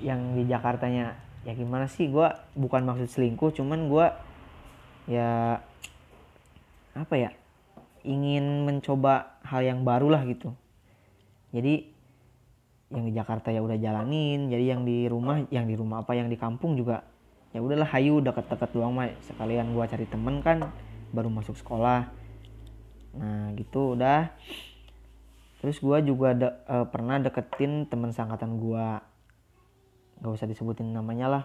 yang 0.00 0.36
di 0.36 0.48
Jakartanya 0.48 1.16
ya 1.42 1.52
gimana 1.52 1.90
sih 1.90 2.06
gue 2.06 2.28
bukan 2.54 2.86
maksud 2.86 3.10
selingkuh 3.10 3.50
cuman 3.50 3.90
gue 3.90 4.06
ya 5.10 5.58
apa 6.94 7.14
ya 7.18 7.30
ingin 8.06 8.62
mencoba 8.62 9.42
hal 9.42 9.62
yang 9.66 9.82
baru 9.82 10.12
lah 10.12 10.22
gitu. 10.28 10.54
Jadi 11.52 11.92
yang 12.92 13.08
di 13.08 13.12
Jakarta 13.16 13.48
ya 13.48 13.64
udah 13.64 13.80
jalanin 13.80 14.52
jadi 14.52 14.76
yang 14.76 14.84
di 14.84 15.08
rumah 15.08 15.48
yang 15.48 15.64
di 15.64 15.74
rumah 15.74 16.04
apa 16.04 16.12
yang 16.12 16.28
di 16.28 16.36
kampung 16.36 16.76
juga 16.76 17.00
ya 17.52 17.60
udahlah 17.60 17.88
hayu 17.92 18.24
deket-deket 18.24 18.72
doang 18.72 18.96
mah 18.96 19.12
sekalian 19.28 19.76
gue 19.76 19.84
cari 19.84 20.06
temen 20.08 20.40
kan 20.40 20.72
baru 21.12 21.28
masuk 21.28 21.56
sekolah. 21.60 22.08
Nah 23.12 23.52
gitu 23.54 23.92
udah. 23.92 24.32
Terus 25.60 25.78
gue 25.78 25.98
juga 26.08 26.34
de, 26.34 26.48
uh, 26.66 26.88
pernah 26.90 27.22
deketin 27.22 27.86
temen 27.86 28.10
sangkatan 28.10 28.58
gue 28.58 28.86
gak 30.18 30.32
usah 30.32 30.48
disebutin 30.48 30.90
namanya 30.90 31.28
lah. 31.28 31.44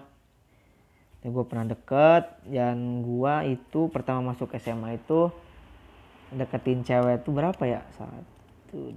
Ya 1.21 1.29
gue 1.29 1.43
pernah 1.45 1.67
deket 1.67 2.23
dan 2.47 3.03
gue 3.03 3.33
itu 3.51 3.91
pertama 3.91 4.33
masuk 4.33 4.55
SMA 4.57 4.97
itu 4.97 5.29
deketin 6.33 6.87
cewek 6.87 7.21
itu 7.21 7.29
berapa 7.35 7.61
ya? 7.67 7.83
Satu 7.93 8.95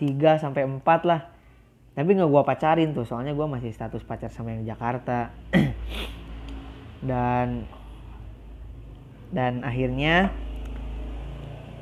tiga 0.00 0.40
sampai 0.40 0.64
empat 0.64 1.04
lah 1.04 1.37
tapi 1.98 2.14
nggak 2.14 2.30
gue 2.30 2.42
pacarin 2.46 2.94
tuh 2.94 3.02
soalnya 3.02 3.34
gue 3.34 3.42
masih 3.42 3.74
status 3.74 4.06
pacar 4.06 4.30
sama 4.30 4.54
yang 4.54 4.62
Jakarta. 4.62 5.34
Dan 7.10 7.66
dan 9.28 9.60
akhirnya 9.60 10.32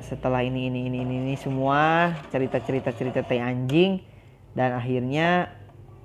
setelah 0.02 0.42
ini 0.42 0.66
ini 0.66 0.90
ini 0.90 0.98
ini, 1.02 1.14
ini 1.22 1.34
semua 1.38 2.14
cerita 2.30 2.58
cerita 2.58 2.90
cerita 2.90 3.22
teh 3.22 3.38
anjing 3.38 4.02
dan 4.54 4.74
akhirnya 4.74 5.50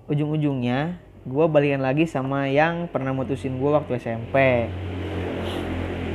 ujung-ujungnya 0.06 1.02
gue 1.26 1.46
balikan 1.50 1.82
lagi 1.82 2.06
sama 2.06 2.50
yang 2.50 2.90
pernah 2.90 3.14
mutusin 3.14 3.58
gue 3.58 3.72
waktu 3.74 3.98
SMP 3.98 4.70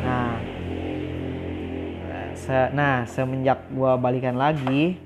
nah 0.07 0.39
se 2.39 2.59
nah 2.71 3.03
semenjak 3.07 3.67
gue 3.71 3.93
balikan 3.99 4.39
lagi 4.39 4.99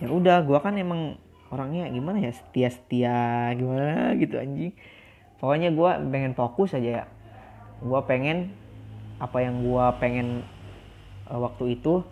ya 0.00 0.08
udah 0.08 0.44
gue 0.44 0.58
kan 0.64 0.76
emang 0.76 1.16
orangnya 1.54 1.86
gimana 1.86 2.18
ya 2.18 2.34
setia 2.34 2.68
setia 2.74 3.54
gimana 3.54 4.18
gitu 4.18 4.42
anjing. 4.42 4.74
Pokoknya 5.38 5.70
gue 5.70 5.90
pengen 6.10 6.34
fokus 6.34 6.74
aja 6.74 6.90
ya. 6.90 7.04
Gue 7.78 8.00
pengen 8.10 8.50
apa 9.22 9.38
yang 9.38 9.62
gue 9.62 9.84
pengen 10.02 10.42
uh, 11.30 11.38
waktu 11.38 11.78
itu 11.78 12.02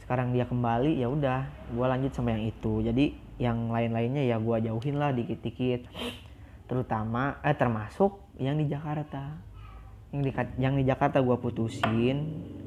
sekarang 0.00 0.32
dia 0.32 0.48
kembali 0.48 0.96
ya 0.96 1.12
udah 1.12 1.44
gue 1.68 1.86
lanjut 1.86 2.16
sama 2.16 2.32
yang 2.32 2.48
itu. 2.48 2.80
Jadi 2.80 3.12
yang 3.36 3.68
lain-lainnya 3.68 4.24
ya 4.24 4.40
gue 4.40 4.56
jauhin 4.64 4.96
lah 4.96 5.12
dikit-dikit. 5.12 5.84
Terutama 6.64 7.44
eh 7.44 7.52
termasuk 7.52 8.24
yang 8.40 8.56
di 8.56 8.72
Jakarta. 8.72 9.36
Yang 10.16 10.22
di 10.24 10.32
yang 10.56 10.74
di 10.80 10.84
Jakarta 10.88 11.20
gue 11.20 11.36
putusin 11.36 12.16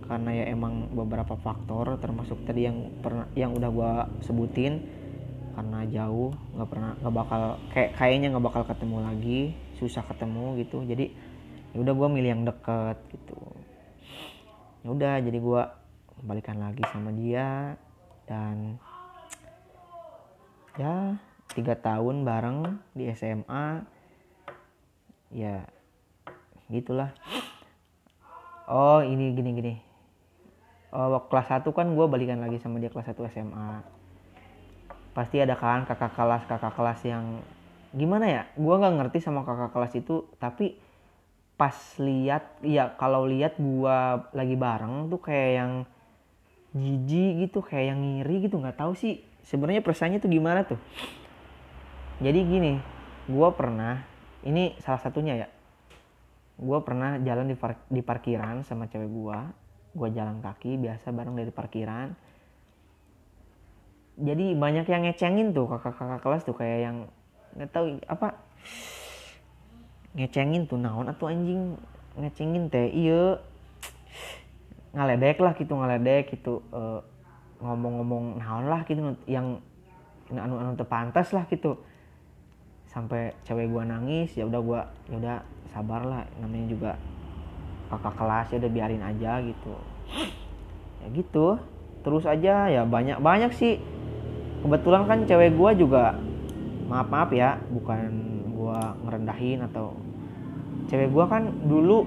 karena 0.05 0.29
ya 0.37 0.45
emang 0.53 0.93
beberapa 0.93 1.33
faktor 1.33 1.97
termasuk 1.97 2.45
tadi 2.45 2.69
yang 2.69 3.01
pernah 3.01 3.25
yang 3.33 3.57
udah 3.57 3.69
gue 3.73 3.91
sebutin 4.21 5.04
karena 5.55 5.87
jauh 5.87 6.35
nggak 6.53 6.69
pernah 6.69 6.91
nggak 6.99 7.15
bakal 7.15 7.41
kayak 7.71 7.91
kayaknya 7.95 8.27
nggak 8.35 8.45
bakal 8.45 8.63
ketemu 8.67 8.97
lagi 8.99 9.39
susah 9.79 10.03
ketemu 10.03 10.59
gitu. 10.59 10.83
Jadi 10.83 11.15
ya 11.71 11.77
udah 11.79 11.93
gue 11.95 12.07
milih 12.11 12.29
yang 12.35 12.43
deket 12.43 12.97
gitu. 13.15 13.39
Ya 14.83 14.87
udah 14.91 15.13
jadi 15.23 15.37
gue 15.39 15.61
balikan 16.27 16.59
lagi 16.59 16.83
sama 16.91 17.15
dia 17.15 17.79
dan 18.27 18.77
ya 20.75 21.15
tiga 21.55 21.79
tahun 21.79 22.27
bareng 22.27 22.59
di 22.91 23.07
SMA 23.15 23.87
ya 25.31 25.63
gitulah. 26.67 27.15
Oh 28.67 28.99
ini 28.99 29.31
gini 29.31 29.51
gini. 29.55 29.73
Oh, 30.95 31.11
kelas 31.27 31.51
1 31.51 31.67
kan 31.75 31.91
gue 31.91 32.05
balikan 32.07 32.39
lagi 32.39 32.55
sama 32.63 32.79
dia 32.79 32.87
kelas 32.87 33.11
1 33.11 33.19
SMA 33.35 33.94
pasti 35.15 35.39
ada 35.39 35.55
kan 35.55 35.87
kakak 35.87 36.11
kelas 36.11 36.43
kakak 36.43 36.75
kelas 36.75 36.99
yang 37.07 37.39
gimana 37.95 38.25
ya 38.27 38.41
gue 38.59 38.75
nggak 38.75 38.93
ngerti 38.99 39.23
sama 39.23 39.47
kakak 39.47 39.71
kelas 39.71 39.93
itu 39.95 40.27
tapi 40.35 40.75
pas 41.55 41.71
lihat 42.03 42.59
ya 42.59 42.91
kalau 42.99 43.23
lihat 43.23 43.55
gue 43.55 43.97
lagi 44.35 44.55
bareng 44.59 45.07
tuh 45.07 45.23
kayak 45.23 45.51
yang 45.55 45.71
jijik 46.75 47.47
gitu 47.47 47.63
kayak 47.63 47.95
yang 47.95 47.99
ngiri 48.03 48.51
gitu 48.51 48.59
nggak 48.59 48.75
tahu 48.75 48.91
sih 48.91 49.23
sebenarnya 49.47 49.79
perasaannya 49.79 50.19
tuh 50.19 50.27
gimana 50.27 50.67
tuh. 50.67 50.79
Jadi 52.19 52.39
gini 52.43 52.73
gue 53.31 53.49
pernah 53.55 54.03
ini 54.43 54.75
salah 54.83 54.99
satunya 54.99 55.33
ya 55.39 55.47
gue 56.55 56.79
pernah 56.83 57.19
jalan 57.19 57.51
di, 57.51 57.55
par 57.55 57.79
di 57.87 57.99
parkiran 58.03 58.63
sama 58.63 58.87
cewek 58.87 59.11
gue 59.11 59.39
gue 59.95 60.09
jalan 60.11 60.39
kaki 60.39 60.79
biasa 60.79 61.11
bareng 61.11 61.35
dari 61.35 61.51
parkiran 61.51 62.11
jadi 64.15 64.55
banyak 64.55 64.87
yang 64.87 65.03
ngecengin 65.03 65.51
tuh 65.51 65.67
kakak-kakak 65.67 66.23
kelas 66.23 66.43
tuh 66.47 66.55
kayak 66.55 66.79
yang 66.87 66.97
nggak 67.59 67.69
tahu 67.75 67.99
apa? 68.07 68.39
Ngecengin 70.15 70.71
tuh 70.71 70.79
naon 70.79 71.11
atau 71.11 71.27
anjing? 71.27 71.75
Ngecengin 72.15 72.71
teh 72.71 72.87
iya. 72.95 73.35
Ngaledek 74.95 75.43
lah 75.43 75.51
gitu 75.59 75.75
ngaledek 75.75 76.31
gitu 76.31 76.63
uh, 76.71 77.03
ngomong-ngomong 77.59 78.39
naon 78.39 78.71
lah 78.71 78.87
gitu 78.87 79.03
yang 79.27 79.59
anu 80.31 80.55
anu 80.63 80.79
terpantas 80.79 81.35
lah 81.35 81.43
gitu. 81.51 81.75
Sampai 82.87 83.35
cewek 83.43 83.67
gua 83.67 83.83
nangis 83.83 84.31
ya 84.39 84.47
udah 84.47 84.61
gua 84.63 84.81
ya 85.11 85.19
udah 85.19 85.37
sabar 85.75 86.07
lah 86.07 86.23
namanya 86.39 86.71
juga 86.71 86.91
kakak 87.91 88.15
kelas 88.15 88.47
ya 88.55 88.57
udah 88.63 88.71
biarin 88.71 89.03
aja 89.03 89.43
gitu. 89.43 89.75
Ya 91.03 91.07
gitu 91.11 91.59
terus 92.05 92.23
aja 92.23 92.69
ya 92.71 92.85
banyak 92.87 93.17
banyak 93.19 93.51
sih 93.51 93.81
kebetulan 94.65 95.05
kan 95.05 95.19
cewek 95.29 95.53
gua 95.53 95.77
juga 95.77 96.17
maaf 96.89 97.05
maaf 97.05 97.29
ya 97.29 97.61
bukan 97.69 98.09
gua 98.49 98.97
ngerendahin 99.05 99.61
atau 99.61 99.93
cewek 100.89 101.13
gua 101.13 101.29
kan 101.29 101.53
dulu 101.69 102.01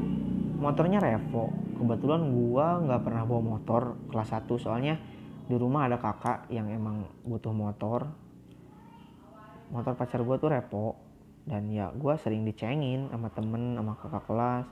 motornya 0.59 0.99
Revo. 0.99 1.55
Kebetulan 1.79 2.35
gua 2.35 2.83
nggak 2.83 3.07
pernah 3.07 3.23
bawa 3.23 3.55
motor 3.55 3.95
kelas 4.11 4.35
1 4.35 4.51
soalnya 4.59 4.99
di 5.47 5.55
rumah 5.55 5.87
ada 5.87 6.03
kakak 6.03 6.51
yang 6.51 6.67
emang 6.67 7.07
butuh 7.23 7.55
motor. 7.55 8.11
Motor 9.71 9.95
pacar 9.95 10.25
gue 10.25 10.37
tuh 10.41 10.49
repo 10.49 10.97
dan 11.45 11.69
ya 11.69 11.93
gue 11.93 12.15
sering 12.21 12.45
dicengin 12.45 13.13
sama 13.13 13.29
temen 13.31 13.79
sama 13.79 13.95
kakak 14.01 14.25
kelas. 14.27 14.67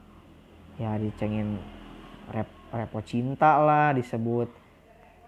Ya 0.77 0.99
dicengin 0.99 1.62
rep, 2.35 2.51
repo 2.75 2.99
cinta 3.07 3.62
lah 3.62 3.94
disebut 3.94 4.51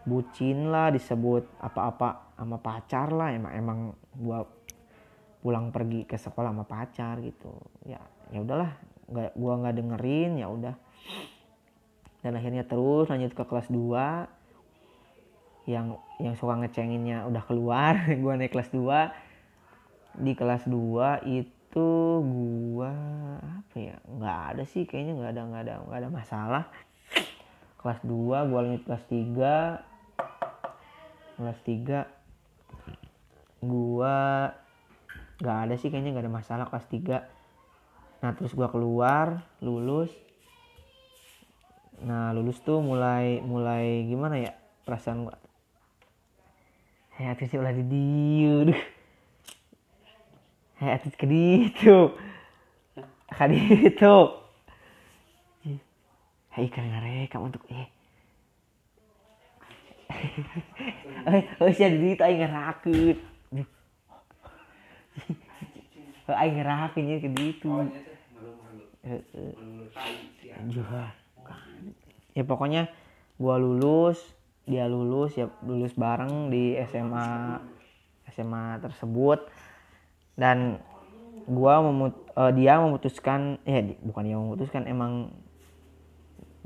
bucin 0.09 0.73
lah 0.73 0.89
disebut 0.89 1.47
apa-apa 1.61 2.28
sama 2.39 2.63
pacar 2.63 3.11
lah 3.11 3.35
emang 3.35 3.53
emang 3.53 3.79
gue 4.15 4.39
pulang 5.39 5.71
pergi 5.71 6.03
ke 6.07 6.19
sekolah 6.19 6.51
sama 6.51 6.65
pacar 6.67 7.21
gitu. 7.23 7.55
Ya 7.87 8.01
ya 8.35 8.43
udahlah 8.43 8.75
nggak 9.09 9.33
gua 9.39 9.55
nggak 9.65 9.77
dengerin 9.79 10.39
ya 10.39 10.49
udah. 10.51 10.75
Dan 12.21 12.35
akhirnya 12.35 12.67
terus 12.67 13.09
lanjut 13.09 13.33
ke 13.33 13.45
kelas 13.47 13.71
2 13.71 14.27
yang 15.71 15.95
yang 16.19 16.35
suka 16.35 16.57
ngecenginnya 16.59 17.23
udah 17.29 17.45
keluar 17.45 18.09
gue 18.25 18.33
naik 18.41 18.57
kelas 18.57 18.73
2 18.73 20.25
di 20.25 20.33
kelas 20.33 20.65
2 20.65 21.29
itu 21.29 21.91
gue 22.25 22.93
apa 23.37 23.77
ya 23.77 24.01
nggak 24.09 24.39
ada 24.57 24.65
sih 24.65 24.89
kayaknya 24.89 25.21
nggak 25.21 25.37
ada 25.37 25.43
nggak 25.47 25.63
ada 25.63 25.75
nggak 25.87 25.99
ada 26.03 26.11
masalah. 26.11 26.67
Kelas 27.79 28.03
2 28.03 28.51
gue 28.51 28.59
lanjut 28.59 28.83
kelas 28.83 29.07
3 29.07 31.39
kelas 31.39 31.63
3 31.63 32.18
gue 33.59 34.19
nggak 35.39 35.59
ada 35.67 35.75
sih 35.79 35.91
kayaknya 35.91 36.19
nggak 36.19 36.27
ada 36.27 36.37
masalah 36.39 36.67
kelas 36.71 36.87
3 36.91 38.23
nah 38.23 38.31
terus 38.35 38.55
gue 38.55 38.69
keluar 38.71 39.47
lulus 39.63 40.11
nah 41.99 42.31
lulus 42.31 42.63
tuh 42.63 42.79
mulai 42.79 43.43
mulai 43.43 44.07
gimana 44.07 44.39
ya 44.39 44.53
perasaan 44.87 45.27
gue 45.27 45.49
Hei 47.19 47.27
atis 47.35 47.51
ulah 47.59 47.75
di 47.75 47.83
dieu. 47.83 48.71
Hei 50.79 50.91
atis 50.95 51.19
ke 51.19 51.27
ditu. 51.27 52.15
Ka 53.27 53.51
ditu. 53.51 54.39
Hei 56.55 56.71
kan 56.71 56.87
ngarek 56.87 57.35
kamu 57.35 57.51
untuk 57.51 57.67
eh. 57.75 57.91
Eh 61.29 61.43
eh 61.45 61.73
sih 61.77 61.89
di 61.89 62.17
itu 62.17 62.23
aing 62.25 62.41
ngerakeun 62.45 63.19
aing 66.29 66.55
ngerakeun 66.61 67.03
nya 67.05 67.17
ke 67.21 67.29
ditu 67.33 67.73
heeh 69.05 69.53
ya 72.35 72.43
pokoknya 72.45 72.89
gua 73.39 73.57
lulus 73.59 74.39
dia 74.69 74.85
lulus 74.85 75.33
ya 75.33 75.49
lulus 75.65 75.97
bareng 75.97 76.53
di 76.53 76.77
SMA 76.93 77.57
SMA 78.37 78.85
tersebut. 78.85 79.49
Dan 80.37 80.79
gua 81.49 81.81
memut 81.81 82.15
uh, 82.37 82.53
dia 82.53 82.77
memutuskan 82.77 83.57
ya 83.65 83.81
bukan 84.05 84.23
dia 84.29 84.37
memutuskan 84.37 84.85
emang 84.85 85.33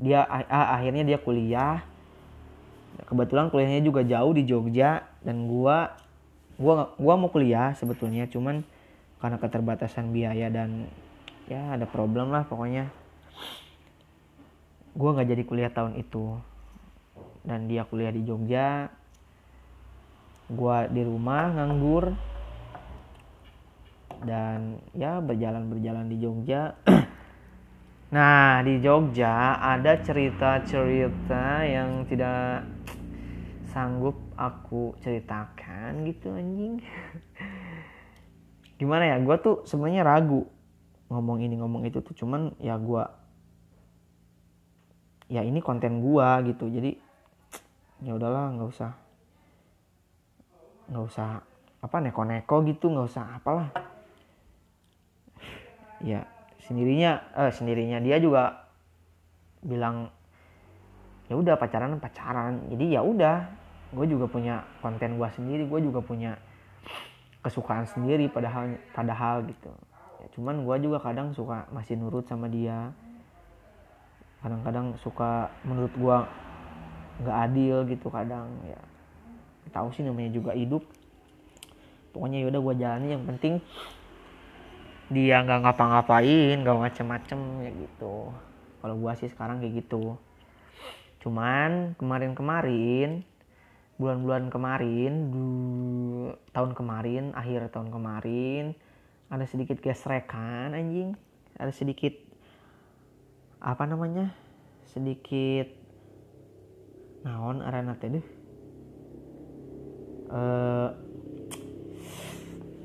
dia 0.03 0.27
ah, 0.27 0.75
akhirnya 0.75 1.07
dia 1.07 1.15
kuliah 1.15 1.79
kebetulan 3.01 3.49
kuliahnya 3.49 3.81
juga 3.81 4.05
jauh 4.05 4.33
di 4.33 4.45
Jogja 4.45 5.05
dan 5.25 5.49
gua 5.49 5.97
gua 6.57 6.93
gua 7.01 7.13
mau 7.17 7.33
kuliah 7.33 7.73
sebetulnya 7.73 8.29
cuman 8.29 8.61
karena 9.17 9.39
keterbatasan 9.39 10.11
biaya 10.11 10.51
dan 10.51 10.91
ya 11.47 11.73
ada 11.73 11.87
problem 11.87 12.29
lah 12.29 12.43
pokoknya. 12.45 12.91
Gua 14.93 15.17
nggak 15.17 15.29
jadi 15.33 15.43
kuliah 15.47 15.71
tahun 15.73 15.97
itu 15.97 16.37
dan 17.47 17.65
dia 17.65 17.87
kuliah 17.87 18.13
di 18.13 18.21
Jogja. 18.27 18.91
Gua 20.51 20.85
di 20.91 21.01
rumah 21.01 21.55
nganggur 21.55 22.13
dan 24.23 24.79
ya 24.95 25.19
berjalan 25.23 25.71
berjalan 25.71 26.05
di 26.07 26.17
Jogja. 26.21 26.75
Nah 28.13 28.61
di 28.61 28.77
Jogja 28.77 29.57
ada 29.57 29.97
cerita-cerita 29.97 31.65
yang 31.65 32.05
tidak 32.05 32.61
sanggup 33.73 34.15
aku 34.37 34.93
ceritakan 35.01 36.05
gitu 36.05 36.29
anjing. 36.29 36.77
Gimana 38.79 39.09
ya 39.09 39.17
gua 39.25 39.41
tuh 39.41 39.65
sebenarnya 39.65 40.05
ragu 40.05 40.45
ngomong 41.09 41.41
ini 41.41 41.57
ngomong 41.57 41.89
itu 41.89 42.05
tuh. 42.05 42.13
Cuman 42.13 42.53
ya 42.61 42.77
gua 42.77 43.09
ya 45.25 45.41
ini 45.41 45.57
konten 45.59 46.05
gua 46.05 46.45
gitu. 46.45 46.69
Jadi 46.69 46.93
ya 48.05 48.13
udahlah 48.13 48.53
nggak 48.53 48.69
usah 48.69 48.91
nggak 50.93 51.05
usah 51.09 51.41
apa 51.81 51.97
neko-neko 52.05 52.61
gitu 52.69 52.93
nggak 52.93 53.09
usah 53.09 53.41
apalah. 53.41 53.69
Ya 56.03 56.27
sendirinya 56.59 57.23
eh 57.31 57.47
sendirinya 57.55 58.03
dia 58.03 58.19
juga 58.19 58.67
bilang 59.63 60.11
ya 61.31 61.39
udah 61.39 61.55
pacaran 61.55 61.95
pacaran. 61.97 62.67
Jadi 62.67 62.85
ya 62.91 62.99
udah 62.99 63.62
gue 63.93 64.05
juga 64.09 64.25
punya 64.25 64.65
konten 64.81 65.21
gue 65.21 65.29
sendiri 65.37 65.63
gue 65.69 65.79
juga 65.85 66.01
punya 66.01 66.41
kesukaan 67.43 67.85
sendiri 67.85 68.31
padahal 68.31 68.79
padahal 68.95 69.43
gitu. 69.45 69.69
Ya, 70.23 70.27
cuman 70.39 70.63
gue 70.63 70.75
juga 70.87 71.03
kadang 71.03 71.35
suka 71.35 71.67
masih 71.75 71.99
nurut 71.99 72.23
sama 72.25 72.47
dia. 72.47 72.95
Kadang-kadang 74.39 74.95
suka 75.03 75.51
menurut 75.67 75.93
gue 75.93 76.17
nggak 77.23 77.37
adil 77.51 77.75
gitu 77.91 78.07
kadang 78.07 78.47
ya. 78.63 78.79
Tahu 79.69 79.91
sih 79.91 80.07
namanya 80.07 80.31
juga 80.31 80.55
hidup. 80.55 80.87
Pokoknya 82.15 82.47
yaudah 82.47 82.61
gue 82.63 82.73
jalani 82.79 83.07
yang 83.13 83.23
penting 83.27 83.59
dia 85.11 85.43
nggak 85.43 85.67
ngapa-ngapain 85.67 86.63
nggak 86.63 86.79
macem-macem 86.79 87.39
ya 87.67 87.71
gitu. 87.75 88.31
Kalau 88.79 88.95
gue 88.95 89.11
sih 89.19 89.27
sekarang 89.27 89.59
kayak 89.59 89.83
gitu. 89.83 90.15
Cuman 91.19 91.95
kemarin-kemarin 91.99 93.23
bulan-bulan 94.01 94.49
kemarin 94.49 95.29
du- 95.29 96.33
tahun 96.49 96.73
kemarin 96.73 97.29
akhir 97.37 97.69
tahun 97.69 97.93
kemarin 97.93 98.73
ada 99.33 99.45
sedikit 99.49 99.81
gesrekan 99.81 100.73
anjing. 100.77 101.17
Ada 101.57 101.73
sedikit 101.73 102.13
apa 103.61 103.85
namanya? 103.89 104.33
Sedikit 104.85 105.69
naon 107.25 107.65
arana 107.65 107.97
teh 107.97 108.09
deh? 108.13 108.25
Eh, 110.33 110.89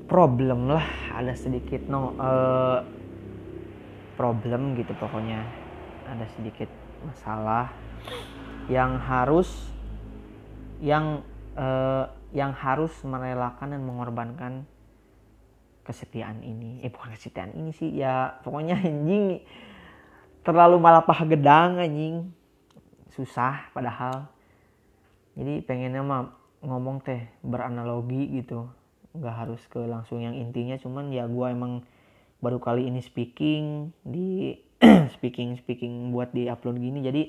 problem 0.09 0.73
lah 0.73 0.85
ada 1.13 1.33
sedikit 1.37 1.85
no 1.85 2.17
eh, 2.17 2.79
problem 4.17 4.73
gitu 4.73 4.93
pokoknya. 4.97 5.45
Ada 6.09 6.25
sedikit 6.33 6.69
masalah 7.05 7.69
yang 8.69 8.97
harus 8.97 9.68
yang 10.79 11.21
eh, 11.55 12.05
yang 12.31 12.53
harus 12.53 12.93
merelakan 13.03 13.75
dan 13.75 13.81
mengorbankan 13.83 14.53
kesetiaan 15.83 16.45
ini. 16.45 16.85
Eh 16.85 16.93
bukan 16.93 17.17
kesetiaan 17.17 17.57
ini 17.57 17.73
sih 17.73 17.89
ya 17.97 18.37
pokoknya 18.45 18.77
anjing 18.77 19.41
terlalu 20.45 20.77
malapah 20.77 21.25
gedang 21.25 21.81
anjing. 21.81 22.29
Susah 23.09 23.73
padahal. 23.73 24.29
Jadi 25.33 25.65
pengennya 25.65 26.05
mah 26.05 26.29
ngomong 26.61 27.01
teh 27.01 27.25
beranalogi 27.41 28.37
gitu. 28.37 28.69
Nggak 29.17 29.35
harus 29.35 29.61
ke 29.65 29.81
langsung 29.81 30.21
yang 30.21 30.37
intinya 30.37 30.77
cuman 30.77 31.09
ya 31.09 31.25
gua 31.25 31.49
emang 31.49 31.81
baru 32.39 32.61
kali 32.61 32.87
ini 32.87 33.01
speaking 33.01 33.91
di 34.05 34.55
speaking 35.17 35.57
speaking 35.57 36.13
buat 36.13 36.29
di 36.31 36.45
upload 36.47 36.77
gini. 36.77 37.01
Jadi 37.01 37.23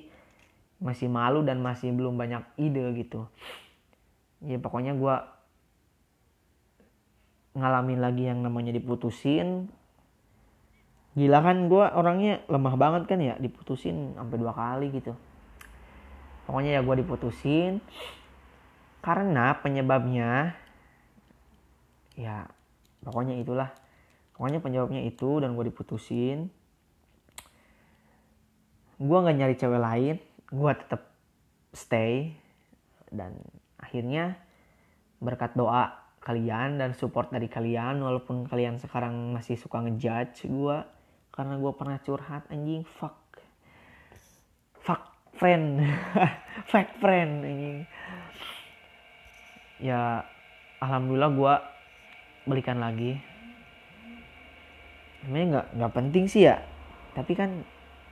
masih 0.81 1.13
malu 1.13 1.45
dan 1.45 1.61
masih 1.61 1.93
belum 1.93 2.17
banyak 2.17 2.43
ide 2.57 2.85
gitu. 2.97 3.29
Ya 4.41 4.57
pokoknya 4.57 4.97
gua 4.97 5.29
ngalamin 7.53 8.01
lagi 8.01 8.25
yang 8.27 8.41
namanya 8.41 8.73
diputusin. 8.73 9.69
Gila 11.13 11.39
kan 11.45 11.69
gua 11.69 11.93
orangnya 11.93 12.41
lemah 12.49 12.75
banget 12.81 13.03
kan 13.07 13.21
ya 13.21 13.37
diputusin 13.37 14.17
sampai 14.17 14.37
dua 14.41 14.57
kali 14.57 14.89
gitu. 14.97 15.13
Pokoknya 16.49 16.81
ya 16.81 16.81
gua 16.81 16.97
diputusin. 16.97 17.85
Karena 19.05 19.57
penyebabnya 19.61 20.57
ya 22.17 22.49
pokoknya 23.05 23.37
itulah. 23.37 23.73
Pokoknya 24.41 24.65
penyebabnya 24.65 25.05
itu 25.05 25.37
dan 25.45 25.53
gue 25.53 25.69
diputusin. 25.69 26.49
Gue 28.97 29.19
nggak 29.21 29.37
nyari 29.37 29.53
cewek 29.57 29.81
lain 29.81 30.17
gue 30.51 30.73
tetap 30.75 31.03
stay 31.71 32.35
dan 33.11 33.39
akhirnya 33.79 34.39
berkat 35.23 35.55
doa 35.55 35.95
kalian 36.21 36.77
dan 36.77 36.93
support 36.93 37.33
dari 37.33 37.49
kalian 37.49 38.03
walaupun 38.03 38.45
kalian 38.45 38.77
sekarang 38.77 39.35
masih 39.35 39.57
suka 39.57 39.81
ngejudge 39.81 40.51
gue 40.51 40.77
karena 41.31 41.55
gue 41.57 41.73
pernah 41.73 41.99
curhat 42.03 42.45
anjing 42.51 42.85
fuck. 42.85 43.17
Fuck 44.83 45.07
friend. 45.39 45.81
Fake 46.71 46.99
friend 46.99 47.47
anjing 47.47 47.79
ya 49.81 50.21
alhamdulillah 50.85 51.33
gue 51.33 51.55
belikan 52.45 52.79
lagi. 52.79 53.17
Sebenarnya 55.21 55.47
nggak 55.53 55.67
nggak 55.77 55.95
penting 55.97 56.25
sih 56.29 56.49
ya 56.49 56.57
tapi 57.13 57.35
kan 57.35 57.67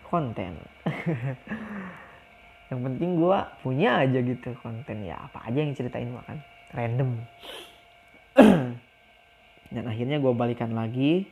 konten 0.04 0.58
yang 2.68 2.80
penting 2.84 3.16
gue 3.16 3.38
punya 3.64 4.04
aja 4.04 4.18
gitu 4.20 4.52
konten. 4.60 5.04
Ya 5.04 5.16
apa 5.16 5.44
aja 5.48 5.58
yang 5.58 5.72
ceritain 5.72 6.12
makan. 6.12 6.44
Random. 6.72 7.10
Dan 9.74 9.84
akhirnya 9.88 10.20
gue 10.20 10.32
balikan 10.36 10.76
lagi. 10.76 11.24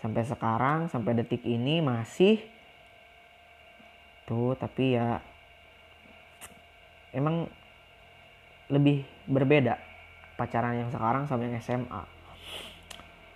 Sampai 0.00 0.24
sekarang 0.24 0.88
sampai 0.88 1.16
detik 1.16 1.44
ini 1.44 1.84
masih. 1.84 2.40
Tuh 4.24 4.56
tapi 4.56 4.96
ya 4.96 5.20
emang 7.12 7.46
lebih 8.72 9.04
berbeda 9.28 9.76
pacaran 10.34 10.80
yang 10.80 10.90
sekarang 10.90 11.28
sama 11.28 11.46
yang 11.46 11.60
SMA 11.60 12.14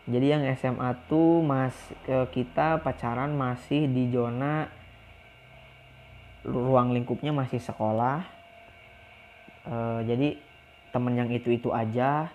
jadi 0.08 0.40
yang 0.40 0.42
SMA 0.56 0.90
tuh 1.06 1.44
mas 1.44 1.76
eh, 2.08 2.24
kita 2.32 2.80
pacaran 2.80 3.36
masih 3.36 3.84
di 3.86 4.08
zona 4.08 4.72
ruang 6.52 6.96
lingkupnya 6.96 7.30
masih 7.34 7.60
sekolah. 7.60 8.24
Eh, 9.68 10.00
jadi 10.08 10.28
temen 10.94 11.14
yang 11.14 11.28
itu 11.28 11.52
itu 11.52 11.68
aja 11.68 12.32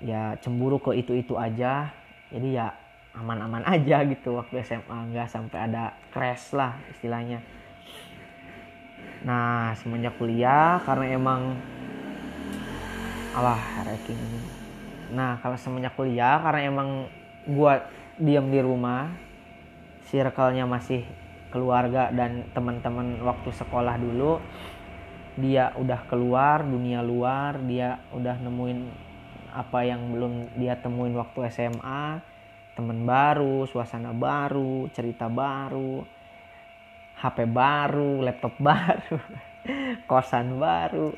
ya 0.00 0.22
cemburu 0.40 0.80
ke 0.80 0.96
itu 0.96 1.12
itu 1.18 1.34
aja. 1.36 1.90
Jadi 2.30 2.56
ya 2.56 2.72
aman-aman 3.10 3.66
aja 3.66 4.06
gitu 4.06 4.38
waktu 4.38 4.62
SMA 4.62 5.10
nggak 5.10 5.28
sampai 5.28 5.58
ada 5.66 5.92
crash 6.14 6.54
lah 6.54 6.78
istilahnya. 6.94 7.42
Nah 9.26 9.74
semenjak 9.76 10.16
kuliah 10.16 10.80
karena 10.86 11.18
emang 11.18 11.58
alah 13.30 13.86
ranking 13.86 14.18
nah 15.10 15.38
kalau 15.42 15.58
semenjak 15.58 15.94
kuliah 15.98 16.38
karena 16.38 16.70
emang 16.70 16.88
gua 17.50 17.82
diam 18.18 18.46
di 18.46 18.62
rumah 18.62 19.10
circle-nya 20.06 20.66
masih 20.66 21.02
keluarga 21.50 22.14
dan 22.14 22.46
teman-teman 22.54 23.20
waktu 23.22 23.50
sekolah 23.50 23.98
dulu 23.98 24.38
dia 25.38 25.74
udah 25.78 26.06
keluar 26.10 26.62
dunia 26.62 27.02
luar 27.02 27.58
dia 27.66 27.98
udah 28.14 28.38
nemuin 28.38 28.80
apa 29.50 29.82
yang 29.82 30.14
belum 30.14 30.54
dia 30.58 30.78
temuin 30.78 31.14
waktu 31.18 31.50
SMA 31.50 32.22
teman 32.78 33.02
baru 33.02 33.66
suasana 33.66 34.14
baru 34.14 34.86
cerita 34.94 35.26
baru 35.26 36.06
HP 37.20 37.44
baru 37.50 38.24
laptop 38.24 38.54
baru 38.66 39.18
kosan 40.08 40.56
baru 40.56 41.12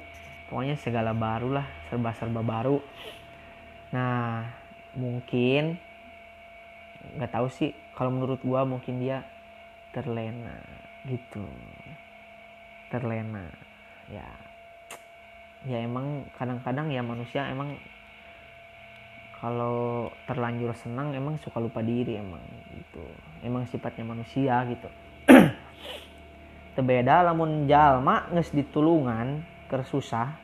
pokoknya 0.52 0.76
segala 0.76 1.16
baru 1.16 1.56
lah 1.56 1.66
serba-serba 1.88 2.44
baru. 2.44 2.76
Nah 3.96 4.44
mungkin 4.92 5.80
nggak 7.16 7.32
tahu 7.32 7.48
sih 7.48 7.72
kalau 7.96 8.12
menurut 8.12 8.44
gua 8.44 8.68
mungkin 8.68 9.00
dia 9.00 9.24
terlena 9.92 10.56
gitu. 11.06 11.44
Terlena 12.88 13.46
ya. 14.08 14.28
Ya 15.62 15.78
emang 15.78 16.26
kadang-kadang 16.34 16.90
ya 16.90 17.06
manusia 17.06 17.46
emang 17.46 17.78
kalau 19.38 20.10
terlanjur 20.26 20.74
senang 20.74 21.14
emang 21.14 21.38
suka 21.38 21.62
lupa 21.62 21.84
diri 21.84 22.18
emang 22.18 22.42
gitu. 22.74 23.04
Emang 23.46 23.68
sifatnya 23.70 24.02
manusia 24.02 24.58
gitu. 24.66 24.88
Terbeda 26.74 27.22
lamun 27.22 27.70
jalma 27.70 28.26
nges 28.32 28.50
ditulungan 28.50 29.44
kersusah 29.70 30.42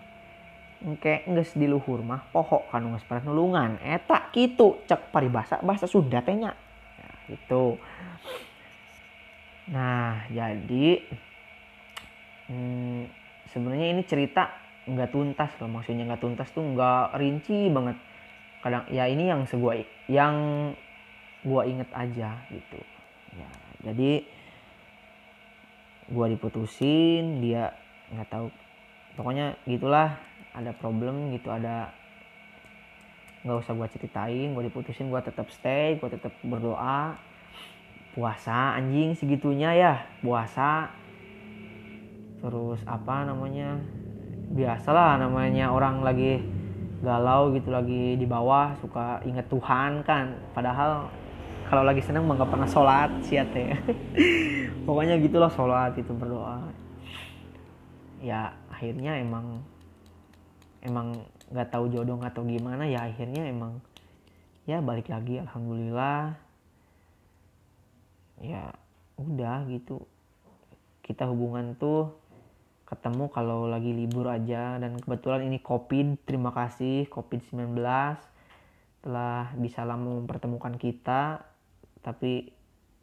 engke 0.78 1.26
nges 1.26 1.58
di 1.58 1.66
luhur 1.66 2.06
mah 2.06 2.30
pohok 2.30 2.70
kan 2.70 2.86
nges 2.86 3.02
pernah 3.02 3.34
nulungan 3.34 3.82
eta 3.82 4.30
gitu 4.30 4.78
cek 4.86 5.10
paribasa 5.10 5.58
bahasa 5.66 5.90
Sunda 5.90 6.22
tehnya 6.22 6.54
ya, 6.94 7.10
gitu 7.34 7.74
nah 9.68 10.24
jadi 10.32 11.04
hmm, 12.48 13.00
sebenarnya 13.52 13.86
ini 13.92 14.02
cerita 14.08 14.48
nggak 14.88 15.12
tuntas 15.12 15.52
loh. 15.60 15.68
Maksudnya 15.68 16.08
nggak 16.08 16.22
tuntas 16.22 16.48
tuh 16.52 16.64
nggak 16.64 17.16
rinci 17.20 17.68
banget. 17.68 17.96
Kadang 18.64 18.84
ya 18.90 19.04
ini 19.06 19.28
yang 19.28 19.44
segua 19.44 19.76
yang 20.08 20.36
gua 21.44 21.68
inget 21.68 21.88
aja 21.92 22.40
gitu. 22.48 22.80
Ya 23.36 23.50
jadi 23.84 24.24
gua 26.08 26.26
diputusin 26.32 27.44
dia 27.44 27.76
nggak 28.12 28.28
tahu. 28.32 28.48
Pokoknya 29.14 29.58
gitulah 29.68 30.16
ada 30.56 30.72
problem 30.74 31.30
gitu 31.36 31.52
ada 31.52 31.92
nggak 33.46 33.58
usah 33.62 33.72
gue 33.78 33.88
ceritain 33.94 34.50
gue 34.50 34.64
diputusin 34.66 35.08
gue 35.08 35.20
tetap 35.22 35.46
stay 35.54 35.94
gue 35.94 36.10
tetap 36.10 36.34
berdoa 36.42 37.14
puasa 38.12 38.76
anjing 38.76 39.16
segitunya 39.16 39.74
ya 39.74 39.94
puasa. 40.22 40.92
Terus 42.38 42.80
apa 42.86 43.26
namanya 43.26 43.82
biasalah 44.54 45.18
namanya 45.20 45.74
orang 45.74 46.00
lagi 46.06 46.40
galau 47.02 47.54
gitu 47.54 47.70
lagi 47.70 48.18
di 48.18 48.26
bawah 48.26 48.74
suka 48.78 49.20
inget 49.26 49.46
Tuhan 49.50 50.06
kan. 50.06 50.38
Padahal 50.54 51.10
kalau 51.68 51.84
lagi 51.84 52.00
seneng 52.00 52.24
mah 52.24 52.38
nggak 52.38 52.50
pernah 52.50 52.68
sholat 52.68 53.10
siat 53.26 53.50
ya. 53.52 53.76
Pokoknya 54.86 55.20
gitulah 55.20 55.52
sholat 55.52 55.92
itu 55.98 56.14
berdoa. 56.16 56.64
Ya 58.24 58.56
akhirnya 58.72 59.18
emang 59.18 59.62
emang 60.82 61.26
nggak 61.50 61.68
tahu 61.72 61.90
jodoh 61.90 62.20
atau 62.22 62.44
gimana 62.44 62.86
ya 62.86 63.08
akhirnya 63.08 63.48
emang 63.48 63.82
ya 64.68 64.84
balik 64.84 65.08
lagi 65.08 65.40
alhamdulillah 65.40 66.47
ya 68.42 68.70
udah 69.18 69.66
gitu. 69.70 70.02
Kita 71.02 71.26
hubungan 71.26 71.74
tuh 71.78 72.12
ketemu 72.88 73.28
kalau 73.32 73.68
lagi 73.68 73.90
libur 73.92 74.30
aja. 74.30 74.78
Dan 74.80 74.98
kebetulan 75.00 75.46
ini 75.46 75.58
covid 75.60 76.20
terima 76.24 76.54
kasih 76.54 77.08
covid 77.10 77.42
19 77.50 77.78
telah 79.04 79.52
bisa 79.58 79.82
lama 79.82 80.22
mempertemukan 80.22 80.76
kita. 80.78 81.42
Tapi 82.02 82.50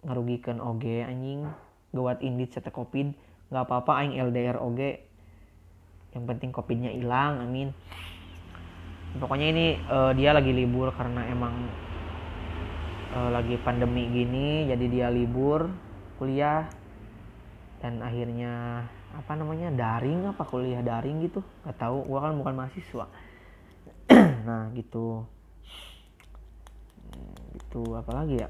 ngerugikan 0.06 0.62
oge 0.64 1.04
anjing. 1.04 1.48
Gawat 1.96 2.20
indit 2.24 2.52
serta 2.52 2.72
covid 2.72 3.16
nggak 3.46 3.62
apa-apa 3.62 4.02
aing 4.02 4.18
LDR 4.18 4.58
oge 4.58 5.06
yang 6.16 6.26
penting 6.26 6.50
covidnya 6.56 6.90
hilang 6.90 7.44
amin. 7.44 7.70
Pokoknya 9.16 9.48
ini 9.52 9.66
uh, 9.88 10.12
dia 10.12 10.36
lagi 10.36 10.52
libur 10.52 10.92
karena 10.92 11.24
emang 11.32 11.56
uh, 13.16 13.30
lagi 13.32 13.56
pandemi 13.64 14.12
gini 14.12 14.68
jadi 14.68 14.86
dia 14.92 15.08
libur 15.08 15.72
kuliah 16.20 16.68
dan 17.80 18.04
akhirnya 18.04 18.84
apa 19.16 19.32
namanya 19.40 19.72
daring 19.72 20.28
apa 20.28 20.44
kuliah 20.44 20.84
daring 20.84 21.24
gitu. 21.24 21.40
Nggak 21.64 21.78
tahu 21.80 22.04
gua 22.04 22.28
kan 22.28 22.36
bukan 22.36 22.54
mahasiswa. 22.60 23.08
Nah 24.46 24.70
gitu. 24.78 25.26
Gitu 27.56 27.82
apalagi 27.96 28.46
ya? 28.46 28.50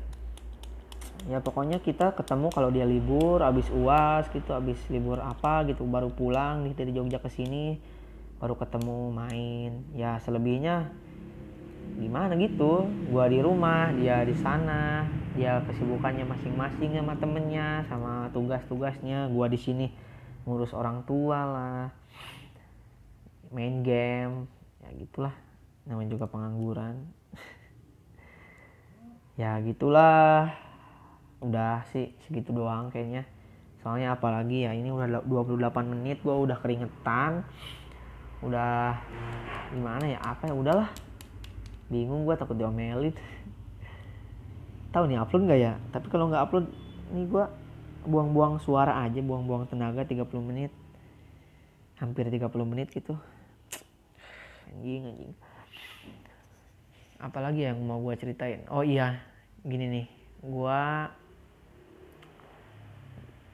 Ya 1.26 1.40
pokoknya 1.40 1.80
kita 1.80 2.12
ketemu 2.14 2.52
kalau 2.52 2.70
dia 2.70 2.84
libur 2.84 3.40
abis 3.40 3.72
uas 3.72 4.28
gitu 4.30 4.52
abis 4.52 4.78
libur 4.92 5.18
apa 5.24 5.64
gitu 5.66 5.88
baru 5.88 6.12
pulang 6.12 6.68
nih 6.68 6.76
dari 6.76 6.92
Jogja 6.92 7.24
ke 7.24 7.32
sini 7.32 7.80
baru 8.38 8.60
ketemu 8.60 9.16
main. 9.16 9.72
Ya 9.96 10.20
selebihnya 10.22 10.92
gimana 11.96 12.36
gitu? 12.36 12.88
Gua 13.08 13.26
di 13.32 13.40
rumah 13.40 13.92
dia 13.96 14.22
di 14.28 14.36
sana 14.36 15.08
dia 15.36 15.60
kesibukannya 15.68 16.24
masing-masing 16.24 16.96
sama 16.96 17.14
temennya 17.20 17.84
sama 17.88 18.28
tugas-tugasnya. 18.32 19.32
Gua 19.32 19.48
di 19.48 19.60
sini 19.60 19.88
ngurus 20.46 20.72
orang 20.78 21.02
tua 21.04 21.40
lah 21.44 21.84
main 23.52 23.84
game 23.84 24.48
ya 24.84 24.90
gitulah. 25.00 25.36
Namanya 25.88 26.10
juga 26.18 26.26
pengangguran. 26.28 26.96
Ya 29.36 29.60
gitulah. 29.60 30.56
Udah 31.44 31.84
sih 31.92 32.16
segitu 32.24 32.56
doang 32.56 32.88
kayaknya. 32.88 33.28
Soalnya 33.84 34.16
apalagi 34.16 34.64
ya 34.64 34.72
ini 34.72 34.88
udah 34.96 35.28
28 35.28 35.60
menit 35.92 36.24
gua 36.24 36.40
udah 36.40 36.56
keringetan. 36.64 37.44
Udah 38.40 38.96
gimana 39.76 40.08
ya 40.08 40.20
apa 40.24 40.48
ya 40.48 40.56
udahlah 40.56 40.88
bingung 41.92 42.26
gua 42.26 42.36
takut 42.38 42.58
diomelin. 42.58 43.14
Tahu 44.90 45.04
nih 45.12 45.20
upload 45.20 45.44
nggak 45.46 45.60
ya? 45.60 45.74
Tapi 45.92 46.08
kalau 46.08 46.32
nggak 46.32 46.44
upload 46.48 46.66
nih 47.12 47.26
gua 47.28 47.52
buang-buang 48.06 48.62
suara 48.62 49.02
aja 49.02 49.20
buang-buang 49.20 49.66
tenaga 49.68 50.06
30 50.06 50.26
menit. 50.46 50.72
Hampir 51.98 52.30
30 52.30 52.48
menit 52.64 52.88
gitu. 52.94 53.18
Anjing 54.70 55.10
anjing. 55.10 55.34
Apalagi 57.18 57.66
yang 57.66 57.80
mau 57.82 57.98
gue 58.04 58.14
ceritain? 58.20 58.62
Oh 58.70 58.86
iya 58.86 59.18
gini 59.66 59.88
nih. 59.90 60.08
Gue 60.46 60.84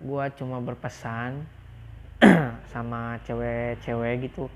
gue 0.01 0.25
cuma 0.41 0.57
berpesan 0.59 1.45
sama 2.73 3.21
cewek-cewek 3.21 4.29
gitu 4.29 4.49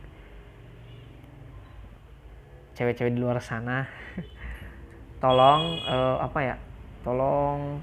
cewek-cewek 2.75 3.15
di 3.15 3.19
luar 3.23 3.39
sana. 3.39 3.87
Tolong 5.23 5.79
uh, 5.87 6.19
apa 6.21 6.39
ya 6.43 6.55
tolong 7.05 7.79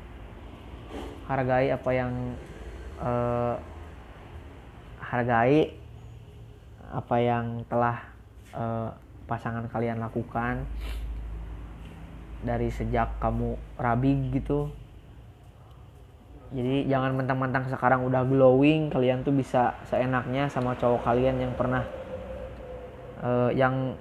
hargai 1.30 1.70
apa 1.70 1.90
yang 1.94 2.12
uh, 2.98 3.54
hargai 4.98 5.70
apa 6.90 7.16
yang 7.22 7.62
telah 7.70 8.02
uh, 8.52 8.90
pasangan 9.30 9.64
kalian 9.70 10.02
lakukan 10.02 10.66
dari 12.42 12.68
sejak 12.68 13.16
kamu 13.22 13.54
rabi 13.78 14.34
gitu. 14.34 14.68
Jadi 16.52 16.84
jangan 16.84 17.16
mentang-mentang 17.16 17.64
sekarang 17.70 18.04
udah 18.04 18.28
glowing 18.28 18.92
kalian 18.92 19.24
tuh 19.24 19.32
bisa 19.32 19.72
seenaknya 19.88 20.52
sama 20.52 20.76
cowok 20.76 21.00
kalian 21.00 21.40
yang 21.40 21.54
pernah 21.56 21.86
uh, 23.24 23.48
yang 23.54 23.96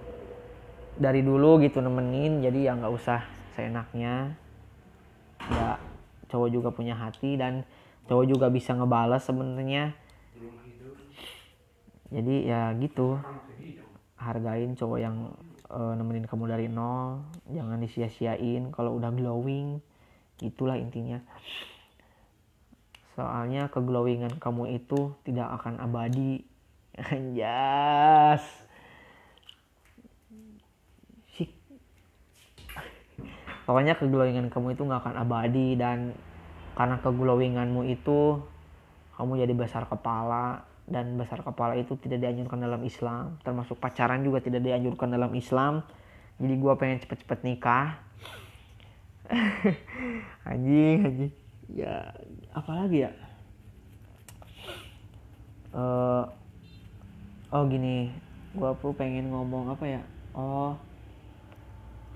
dari 0.98 1.24
dulu 1.24 1.62
gitu 1.64 1.80
nemenin 1.80 2.44
jadi 2.44 2.72
ya 2.72 2.72
nggak 2.76 2.94
usah 2.94 3.22
seenaknya. 3.56 4.36
Ya 5.52 5.78
cowok 6.32 6.50
juga 6.52 6.70
punya 6.72 6.96
hati 6.96 7.36
dan 7.36 7.68
cowok 8.08 8.26
juga 8.28 8.48
bisa 8.52 8.76
ngebales 8.76 9.24
sebenarnya. 9.24 9.96
Jadi 12.12 12.36
ya 12.48 12.76
gitu. 12.76 13.20
Hargain 14.20 14.78
cowok 14.78 15.00
yang 15.02 15.34
uh, 15.72 15.98
nemenin 15.98 16.30
kamu 16.30 16.46
dari 16.46 16.68
nol 16.70 17.26
jangan 17.50 17.82
disia-siain 17.82 18.70
kalau 18.76 19.00
udah 19.00 19.10
glowing. 19.16 19.80
Itulah 20.42 20.78
intinya. 20.78 21.22
Soalnya 23.16 23.68
keglowingan 23.68 24.40
kamu 24.40 24.78
itu 24.78 25.16
tidak 25.28 25.62
akan 25.62 25.82
abadi. 25.82 26.48
Anjas 27.16 28.71
pokoknya 33.66 33.98
keglowingan 33.98 34.50
kamu 34.50 34.74
itu 34.74 34.82
nggak 34.86 35.02
akan 35.06 35.16
abadi 35.22 35.78
dan 35.78 36.16
karena 36.74 36.98
keglowinganmu 37.04 37.82
itu 37.92 38.42
kamu 39.20 39.44
jadi 39.46 39.54
besar 39.54 39.86
kepala 39.86 40.66
dan 40.90 41.16
besar 41.16 41.46
kepala 41.46 41.78
itu 41.78 41.94
tidak 42.00 42.26
dianjurkan 42.26 42.60
dalam 42.60 42.82
Islam. 42.84 43.38
Termasuk 43.46 43.78
pacaran 43.78 44.26
juga 44.26 44.42
tidak 44.42 44.66
dianjurkan 44.66 45.14
dalam 45.14 45.32
Islam. 45.38 45.86
Jadi 46.42 46.54
gue 46.58 46.74
pengen 46.76 46.98
cepet-cepet 47.06 47.40
nikah. 47.46 48.02
Anjing 50.50 51.00
anjing. 51.08 51.34
Ya 51.72 52.12
apalagi 52.52 53.08
ya? 53.08 53.12
Uh, 55.72 56.28
oh 57.56 57.64
gini 57.72 58.12
gue 58.52 58.72
tuh 58.84 58.92
pengen 58.92 59.32
ngomong 59.32 59.72
apa 59.72 59.86
ya? 59.88 60.02
Oh 60.36 60.76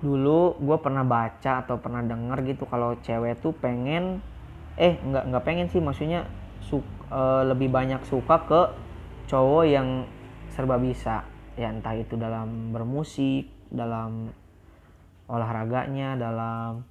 dulu 0.04 0.60
gue 0.60 0.78
pernah 0.84 1.08
baca 1.08 1.64
atau 1.64 1.80
pernah 1.80 2.04
denger 2.04 2.44
gitu 2.52 2.68
kalau 2.68 3.00
cewek 3.00 3.40
tuh 3.40 3.56
pengen 3.56 4.20
eh 4.76 5.00
nggak 5.00 5.32
nggak 5.32 5.44
pengen 5.48 5.68
sih 5.72 5.80
maksudnya 5.80 6.28
su, 6.60 6.84
uh, 7.12 7.44
lebih 7.48 7.72
banyak 7.72 8.04
suka 8.04 8.44
ke 8.44 8.62
cowok 9.32 9.64
yang 9.66 10.04
serba 10.52 10.76
bisa. 10.76 11.24
Ya 11.56 11.72
entah 11.72 11.96
itu 11.96 12.20
dalam 12.20 12.76
bermusik 12.76 13.48
dalam 13.72 14.36
olahraganya 15.32 16.20
dalam 16.20 16.84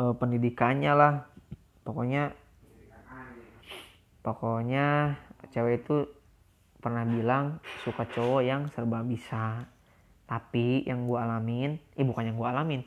uh, 0.00 0.14
pendidikannya 0.16 0.92
lah. 0.96 1.14
Pokoknya 1.84 2.32
pokoknya 4.24 5.16
cewek 5.52 5.84
itu 5.84 6.08
pernah 6.80 7.04
bilang 7.04 7.60
suka 7.84 8.08
cowok 8.08 8.40
yang 8.40 8.72
serba 8.72 9.04
bisa 9.04 9.68
tapi 10.30 10.86
yang 10.86 11.10
gue 11.10 11.18
alamin 11.18 11.74
eh 11.98 12.06
bukan 12.06 12.30
yang 12.30 12.38
gue 12.38 12.46
alamin. 12.46 12.82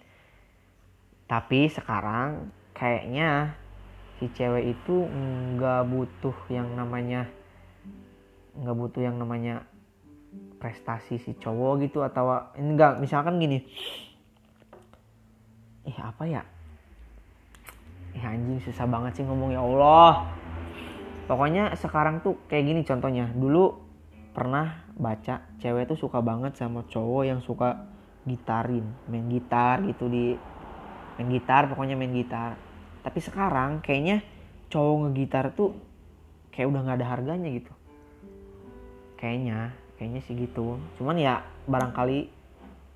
Tapi 1.27 1.67
sekarang 1.67 2.47
kayaknya 2.71 3.59
si 4.15 4.31
cewek 4.31 4.79
itu 4.79 4.95
nggak 5.59 5.83
butuh 5.91 6.37
yang 6.47 6.71
namanya 6.71 7.27
nggak 8.55 8.77
butuh 8.79 9.03
yang 9.03 9.19
namanya 9.19 9.67
prestasi 10.63 11.19
si 11.19 11.35
cowok 11.35 11.83
gitu 11.83 11.99
atau 11.99 12.47
enggak 12.55 13.03
misalkan 13.03 13.35
gini. 13.43 13.67
Eh 15.83 15.99
apa 15.99 16.23
ya? 16.23 16.47
Eh 18.15 18.23
anjing 18.23 18.63
susah 18.63 18.87
banget 18.87 19.19
sih 19.19 19.27
ngomong 19.27 19.51
ya 19.51 19.59
Allah. 19.59 20.31
Pokoknya 21.27 21.75
sekarang 21.75 22.23
tuh 22.23 22.39
kayak 22.47 22.71
gini 22.71 22.81
contohnya. 22.87 23.27
Dulu 23.35 23.75
pernah 24.31 24.82
baca 24.93 25.41
cewek 25.57 25.89
tuh 25.89 25.97
suka 25.97 26.21
banget 26.21 26.53
sama 26.53 26.85
cowok 26.85 27.23
yang 27.25 27.41
suka 27.41 27.89
gitarin 28.23 28.87
main 29.09 29.27
gitar 29.27 29.83
gitu 29.83 30.07
di 30.07 30.37
main 31.19 31.29
gitar 31.29 31.67
pokoknya 31.69 31.97
main 31.97 32.13
gitar. 32.13 32.55
Tapi 33.03 33.19
sekarang 33.19 33.83
kayaknya 33.83 34.23
cowok 34.71 34.95
ngegitar 35.07 35.51
tuh 35.53 35.75
kayak 36.49 36.71
udah 36.71 36.81
nggak 36.87 36.97
ada 37.03 37.07
harganya 37.09 37.49
gitu. 37.51 37.73
Kayaknya 39.19 39.75
kayaknya 39.99 40.21
sih 40.23 40.33
gitu. 40.39 40.79
Cuman 40.97 41.19
ya 41.19 41.43
barangkali 41.67 42.31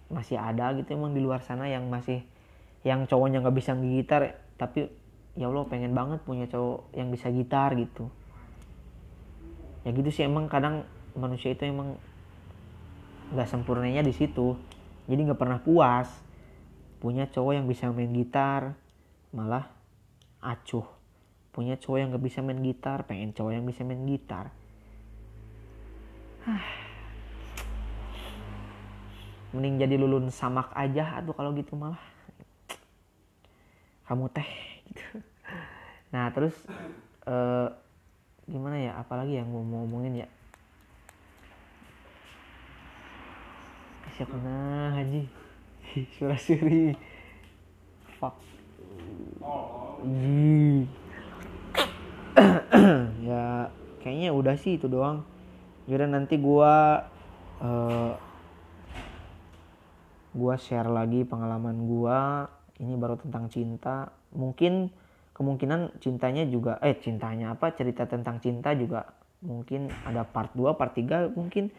masih 0.08 0.40
ada 0.40 0.72
gitu 0.80 0.96
emang 0.96 1.12
di 1.12 1.20
luar 1.20 1.44
sana 1.44 1.68
yang 1.68 1.92
masih 1.92 2.24
yang 2.88 3.04
cowoknya 3.04 3.44
nggak 3.44 3.58
bisa 3.60 3.76
gitar 3.76 4.40
tapi 4.56 4.88
ya 5.36 5.52
Allah 5.52 5.68
pengen 5.68 5.92
banget 5.92 6.24
punya 6.24 6.48
cowok 6.48 6.96
yang 6.96 7.12
bisa 7.12 7.28
gitar 7.30 7.76
gitu. 7.76 8.08
Ya 9.84 9.92
gitu 9.92 10.10
sih 10.10 10.26
emang 10.26 10.48
kadang 10.48 10.88
manusia 11.18 11.58
itu 11.58 11.66
emang 11.66 11.98
nggak 13.34 13.50
sempurnanya 13.50 14.06
di 14.06 14.14
situ. 14.14 14.56
Jadi 15.10 15.20
nggak 15.28 15.42
pernah 15.42 15.60
puas. 15.60 16.08
Punya 17.02 17.26
cowok 17.30 17.54
yang 17.58 17.66
bisa 17.68 17.90
main 17.92 18.14
gitar 18.14 18.78
malah 19.34 19.68
acuh. 20.40 20.86
Punya 21.52 21.76
cowok 21.76 21.98
yang 21.98 22.10
nggak 22.14 22.24
bisa 22.24 22.46
main 22.46 22.62
gitar 22.62 23.04
pengen 23.10 23.34
cowok 23.34 23.52
yang 23.58 23.66
bisa 23.66 23.82
main 23.84 24.06
gitar. 24.06 24.54
Mending 29.54 29.82
jadi 29.82 29.96
lulun 29.98 30.30
samak 30.30 30.70
aja 30.78 31.18
atau 31.20 31.34
kalau 31.34 31.52
gitu 31.58 31.74
malah. 31.76 32.00
Kamu 34.08 34.30
teh 34.32 34.48
gitu. 34.88 35.20
Nah 36.16 36.32
terus 36.32 36.56
uh, 37.28 37.68
gimana 38.48 38.80
ya? 38.80 38.96
Apalagi 38.98 39.36
yang 39.38 39.52
mau 39.52 39.62
ngomongin 39.62 40.24
ya 40.24 40.28
siapa? 44.18 44.34
Nah 44.42 44.98
haji 44.98 45.30
surah 46.18 46.42
suri 46.42 46.98
fuck. 48.18 48.34
Ya 53.28 53.70
kayaknya 54.02 54.34
udah 54.34 54.58
sih 54.58 54.82
itu 54.82 54.90
doang. 54.90 55.22
Jadi 55.86 56.10
nanti 56.10 56.42
gua 56.42 57.06
uh, 57.62 58.18
gua 60.34 60.56
share 60.58 60.90
lagi 60.90 61.22
pengalaman 61.22 61.86
gua. 61.86 62.50
Ini 62.82 62.98
baru 62.98 63.22
tentang 63.22 63.50
cinta. 63.54 64.10
Mungkin 64.34 64.90
kemungkinan 65.38 66.02
cintanya 66.02 66.46
juga 66.50 66.82
eh 66.82 66.98
cintanya 66.98 67.54
apa? 67.54 67.74
Cerita 67.78 68.10
tentang 68.10 68.42
cinta 68.42 68.74
juga 68.74 69.06
mungkin 69.46 69.94
ada 70.06 70.26
part 70.26 70.58
2 70.58 70.74
part 70.74 70.94
3 70.98 71.38
mungkin. 71.38 71.70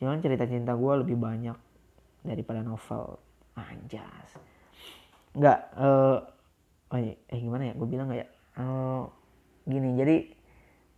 Cuman 0.00 0.20
cerita 0.20 0.44
cinta 0.44 0.76
gue 0.76 0.92
lebih 1.00 1.16
banyak 1.16 1.63
daripada 2.24 2.64
novel. 2.64 3.20
Anjas. 3.54 4.34
Nggak 5.38 5.58
uh, 5.78 6.18
eh 6.94 7.38
gimana 7.38 7.70
ya? 7.70 7.74
Gue 7.78 7.86
bilang 7.86 8.10
nggak 8.10 8.20
ya? 8.22 8.28
Uh, 8.58 9.06
gini 9.66 9.98
jadi 9.98 10.16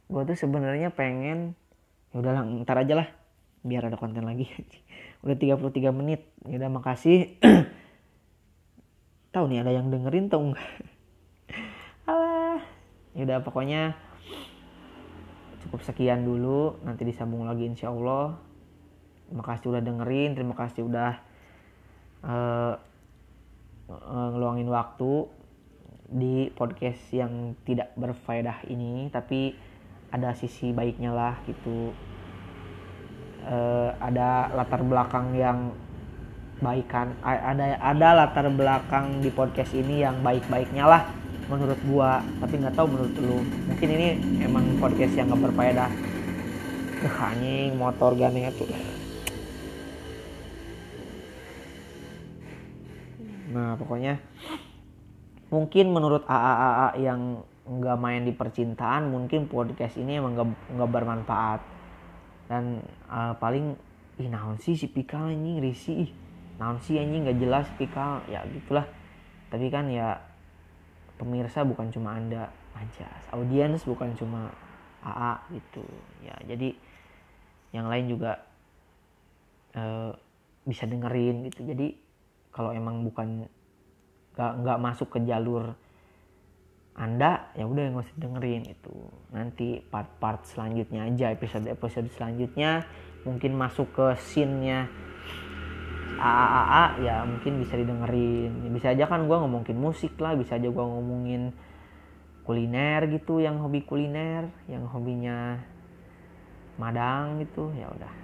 gue 0.07 0.23
tuh 0.23 0.37
sebenarnya 0.39 0.93
pengen 0.93 1.57
ya 2.15 2.17
udahlah 2.23 2.47
ntar 2.65 2.79
aja 2.81 2.95
lah 3.05 3.09
biar 3.67 3.91
ada 3.91 3.99
konten 3.99 4.25
lagi. 4.25 4.49
Udah 5.27 5.37
33 5.37 5.91
menit. 5.91 6.31
Ya 6.47 6.63
udah 6.63 6.71
makasih. 6.71 7.35
Tahu 9.35 9.45
nih 9.51 9.67
ada 9.67 9.75
yang 9.75 9.91
dengerin 9.91 10.31
tau 10.31 10.41
enggak 10.41 10.63
alah. 12.09 12.63
Ya 13.13 13.27
udah 13.27 13.43
pokoknya 13.43 13.99
cukup 15.67 15.83
sekian 15.83 16.23
dulu. 16.23 16.79
Nanti 16.87 17.03
disambung 17.03 17.43
lagi 17.43 17.67
insya 17.67 17.91
Allah 17.91 18.46
terima 19.27 19.45
kasih 19.45 19.67
udah 19.75 19.83
dengerin 19.83 20.31
terima 20.39 20.55
kasih 20.55 20.87
udah 20.87 21.13
uh, 22.23 22.75
uh, 23.91 24.29
ngeluangin 24.35 24.71
waktu 24.71 25.27
di 26.07 26.55
podcast 26.55 27.03
yang 27.11 27.59
tidak 27.67 27.91
berfaedah 27.99 28.63
ini 28.71 29.11
tapi 29.11 29.59
ada 30.15 30.33
sisi 30.39 30.71
baiknya 30.71 31.11
lah 31.11 31.35
gitu. 31.51 31.91
Uh, 33.47 33.95
ada 34.03 34.51
latar 34.59 34.83
belakang 34.83 35.39
yang 35.39 35.71
baikan 36.59 37.15
ada 37.23 37.79
ada 37.79 38.09
latar 38.25 38.51
belakang 38.51 39.23
di 39.23 39.31
podcast 39.31 39.71
ini 39.77 40.03
yang 40.03 40.19
baik-baiknya 40.25 40.83
lah 40.89 41.03
menurut 41.47 41.79
gua 41.87 42.19
tapi 42.43 42.59
nggak 42.59 42.75
tahu 42.75 42.87
menurut 42.91 43.15
lu. 43.19 43.39
Mungkin 43.71 43.89
ini 43.91 44.09
emang 44.43 44.79
podcast 44.83 45.15
yang 45.15 45.31
gak 45.31 45.43
berfaedah. 45.51 45.91
Anjing 47.07 47.79
motor 47.79 48.19
gane 48.19 48.51
tuh 48.59 48.67
nah 53.57 53.73
pokoknya 53.81 54.21
mungkin 55.49 55.95
menurut 55.97 56.29
AA-AA 56.29 57.01
yang 57.01 57.41
nggak 57.67 57.99
main 57.99 58.23
di 58.23 58.31
percintaan 58.31 59.11
mungkin 59.11 59.51
podcast 59.51 59.99
ini 59.99 60.23
emang 60.23 60.39
nggak 60.71 60.91
bermanfaat. 60.91 61.61
Dan 62.47 62.79
uh, 63.11 63.35
paling 63.43 63.75
ih 64.23 64.31
naon 64.31 64.57
sih 64.63 64.79
si 64.79 64.87
Pika 64.87 65.19
anjing 65.19 65.59
risih 65.59 66.07
naon 66.63 66.79
sih 66.79 66.97
anjing 66.97 67.27
nggak 67.27 67.39
jelas 67.43 67.67
pikal? 67.75 68.23
Ya 68.31 68.47
gitulah. 68.47 68.87
Tapi 69.51 69.67
kan 69.67 69.91
ya 69.91 70.15
pemirsa 71.19 71.67
bukan 71.67 71.91
cuma 71.91 72.15
anda 72.15 72.53
aja 72.77 73.09
audiens 73.33 73.83
bukan 73.83 74.15
cuma 74.15 74.53
AA 75.03 75.59
gitu. 75.59 75.83
Ya 76.23 76.39
jadi 76.47 76.71
yang 77.75 77.91
lain 77.91 78.07
juga 78.07 78.47
uh, 79.75 80.15
bisa 80.63 80.87
dengerin 80.87 81.51
gitu. 81.51 81.67
Jadi 81.67 81.99
kalau 82.55 82.71
emang 82.71 83.03
bukan 83.03 83.51
nggak 84.37 84.53
nggak 84.63 84.79
masuk 84.85 85.09
ke 85.17 85.25
jalur 85.25 85.73
anda 86.97 87.53
ya 87.53 87.69
udah 87.69 87.93
nggak 87.93 88.09
usah 88.09 88.17
dengerin 88.17 88.65
itu. 88.73 88.97
Nanti 89.29 89.85
part-part 89.85 90.49
selanjutnya 90.49 91.05
aja 91.05 91.29
episode 91.29 91.69
episode 91.69 92.09
selanjutnya. 92.17 92.89
Mungkin 93.29 93.53
masuk 93.53 93.93
ke 93.93 94.17
scene-nya 94.17 94.89
AAA 96.17 97.05
ya 97.05 97.17
mungkin 97.29 97.61
bisa 97.61 97.77
didengerin. 97.77 98.65
Ya, 98.65 98.71
bisa 98.73 98.87
aja 98.97 99.05
kan 99.13 99.29
gue 99.29 99.37
ngomongin 99.37 99.77
musik 99.77 100.17
lah 100.17 100.33
bisa 100.41 100.57
aja 100.57 100.73
gue 100.73 100.85
ngomongin 100.89 101.53
kuliner 102.49 103.05
gitu 103.13 103.45
yang 103.45 103.61
hobi 103.61 103.85
kuliner 103.85 104.49
yang 104.65 104.89
hobinya 104.89 105.61
madang 106.81 107.45
gitu 107.45 107.77
ya 107.77 107.93
udah. 107.93 108.15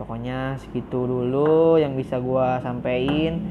Pokoknya 0.00 0.56
segitu 0.56 1.04
dulu 1.04 1.76
yang 1.76 1.92
bisa 1.92 2.16
gue 2.16 2.48
sampein 2.64 3.44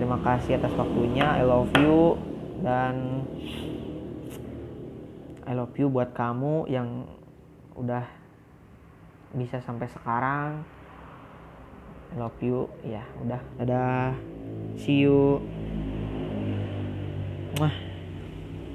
terima 0.00 0.16
kasih 0.24 0.56
atas 0.56 0.72
waktunya. 0.80 1.36
I 1.36 1.44
love 1.44 1.68
you. 1.76 2.16
Dan 2.64 3.28
I 5.44 5.52
love 5.52 5.76
you 5.76 5.92
buat 5.92 6.16
kamu 6.16 6.72
yang 6.72 7.04
udah 7.76 8.08
bisa 9.36 9.60
sampai 9.60 9.92
sekarang. 9.92 10.64
I 12.10 12.16
love 12.16 12.40
you. 12.40 12.72
Ya 12.80 13.04
udah. 13.20 13.44
Dadah. 13.60 14.16
See 14.80 15.04
you. 15.04 15.44
Mwah. 17.60 17.89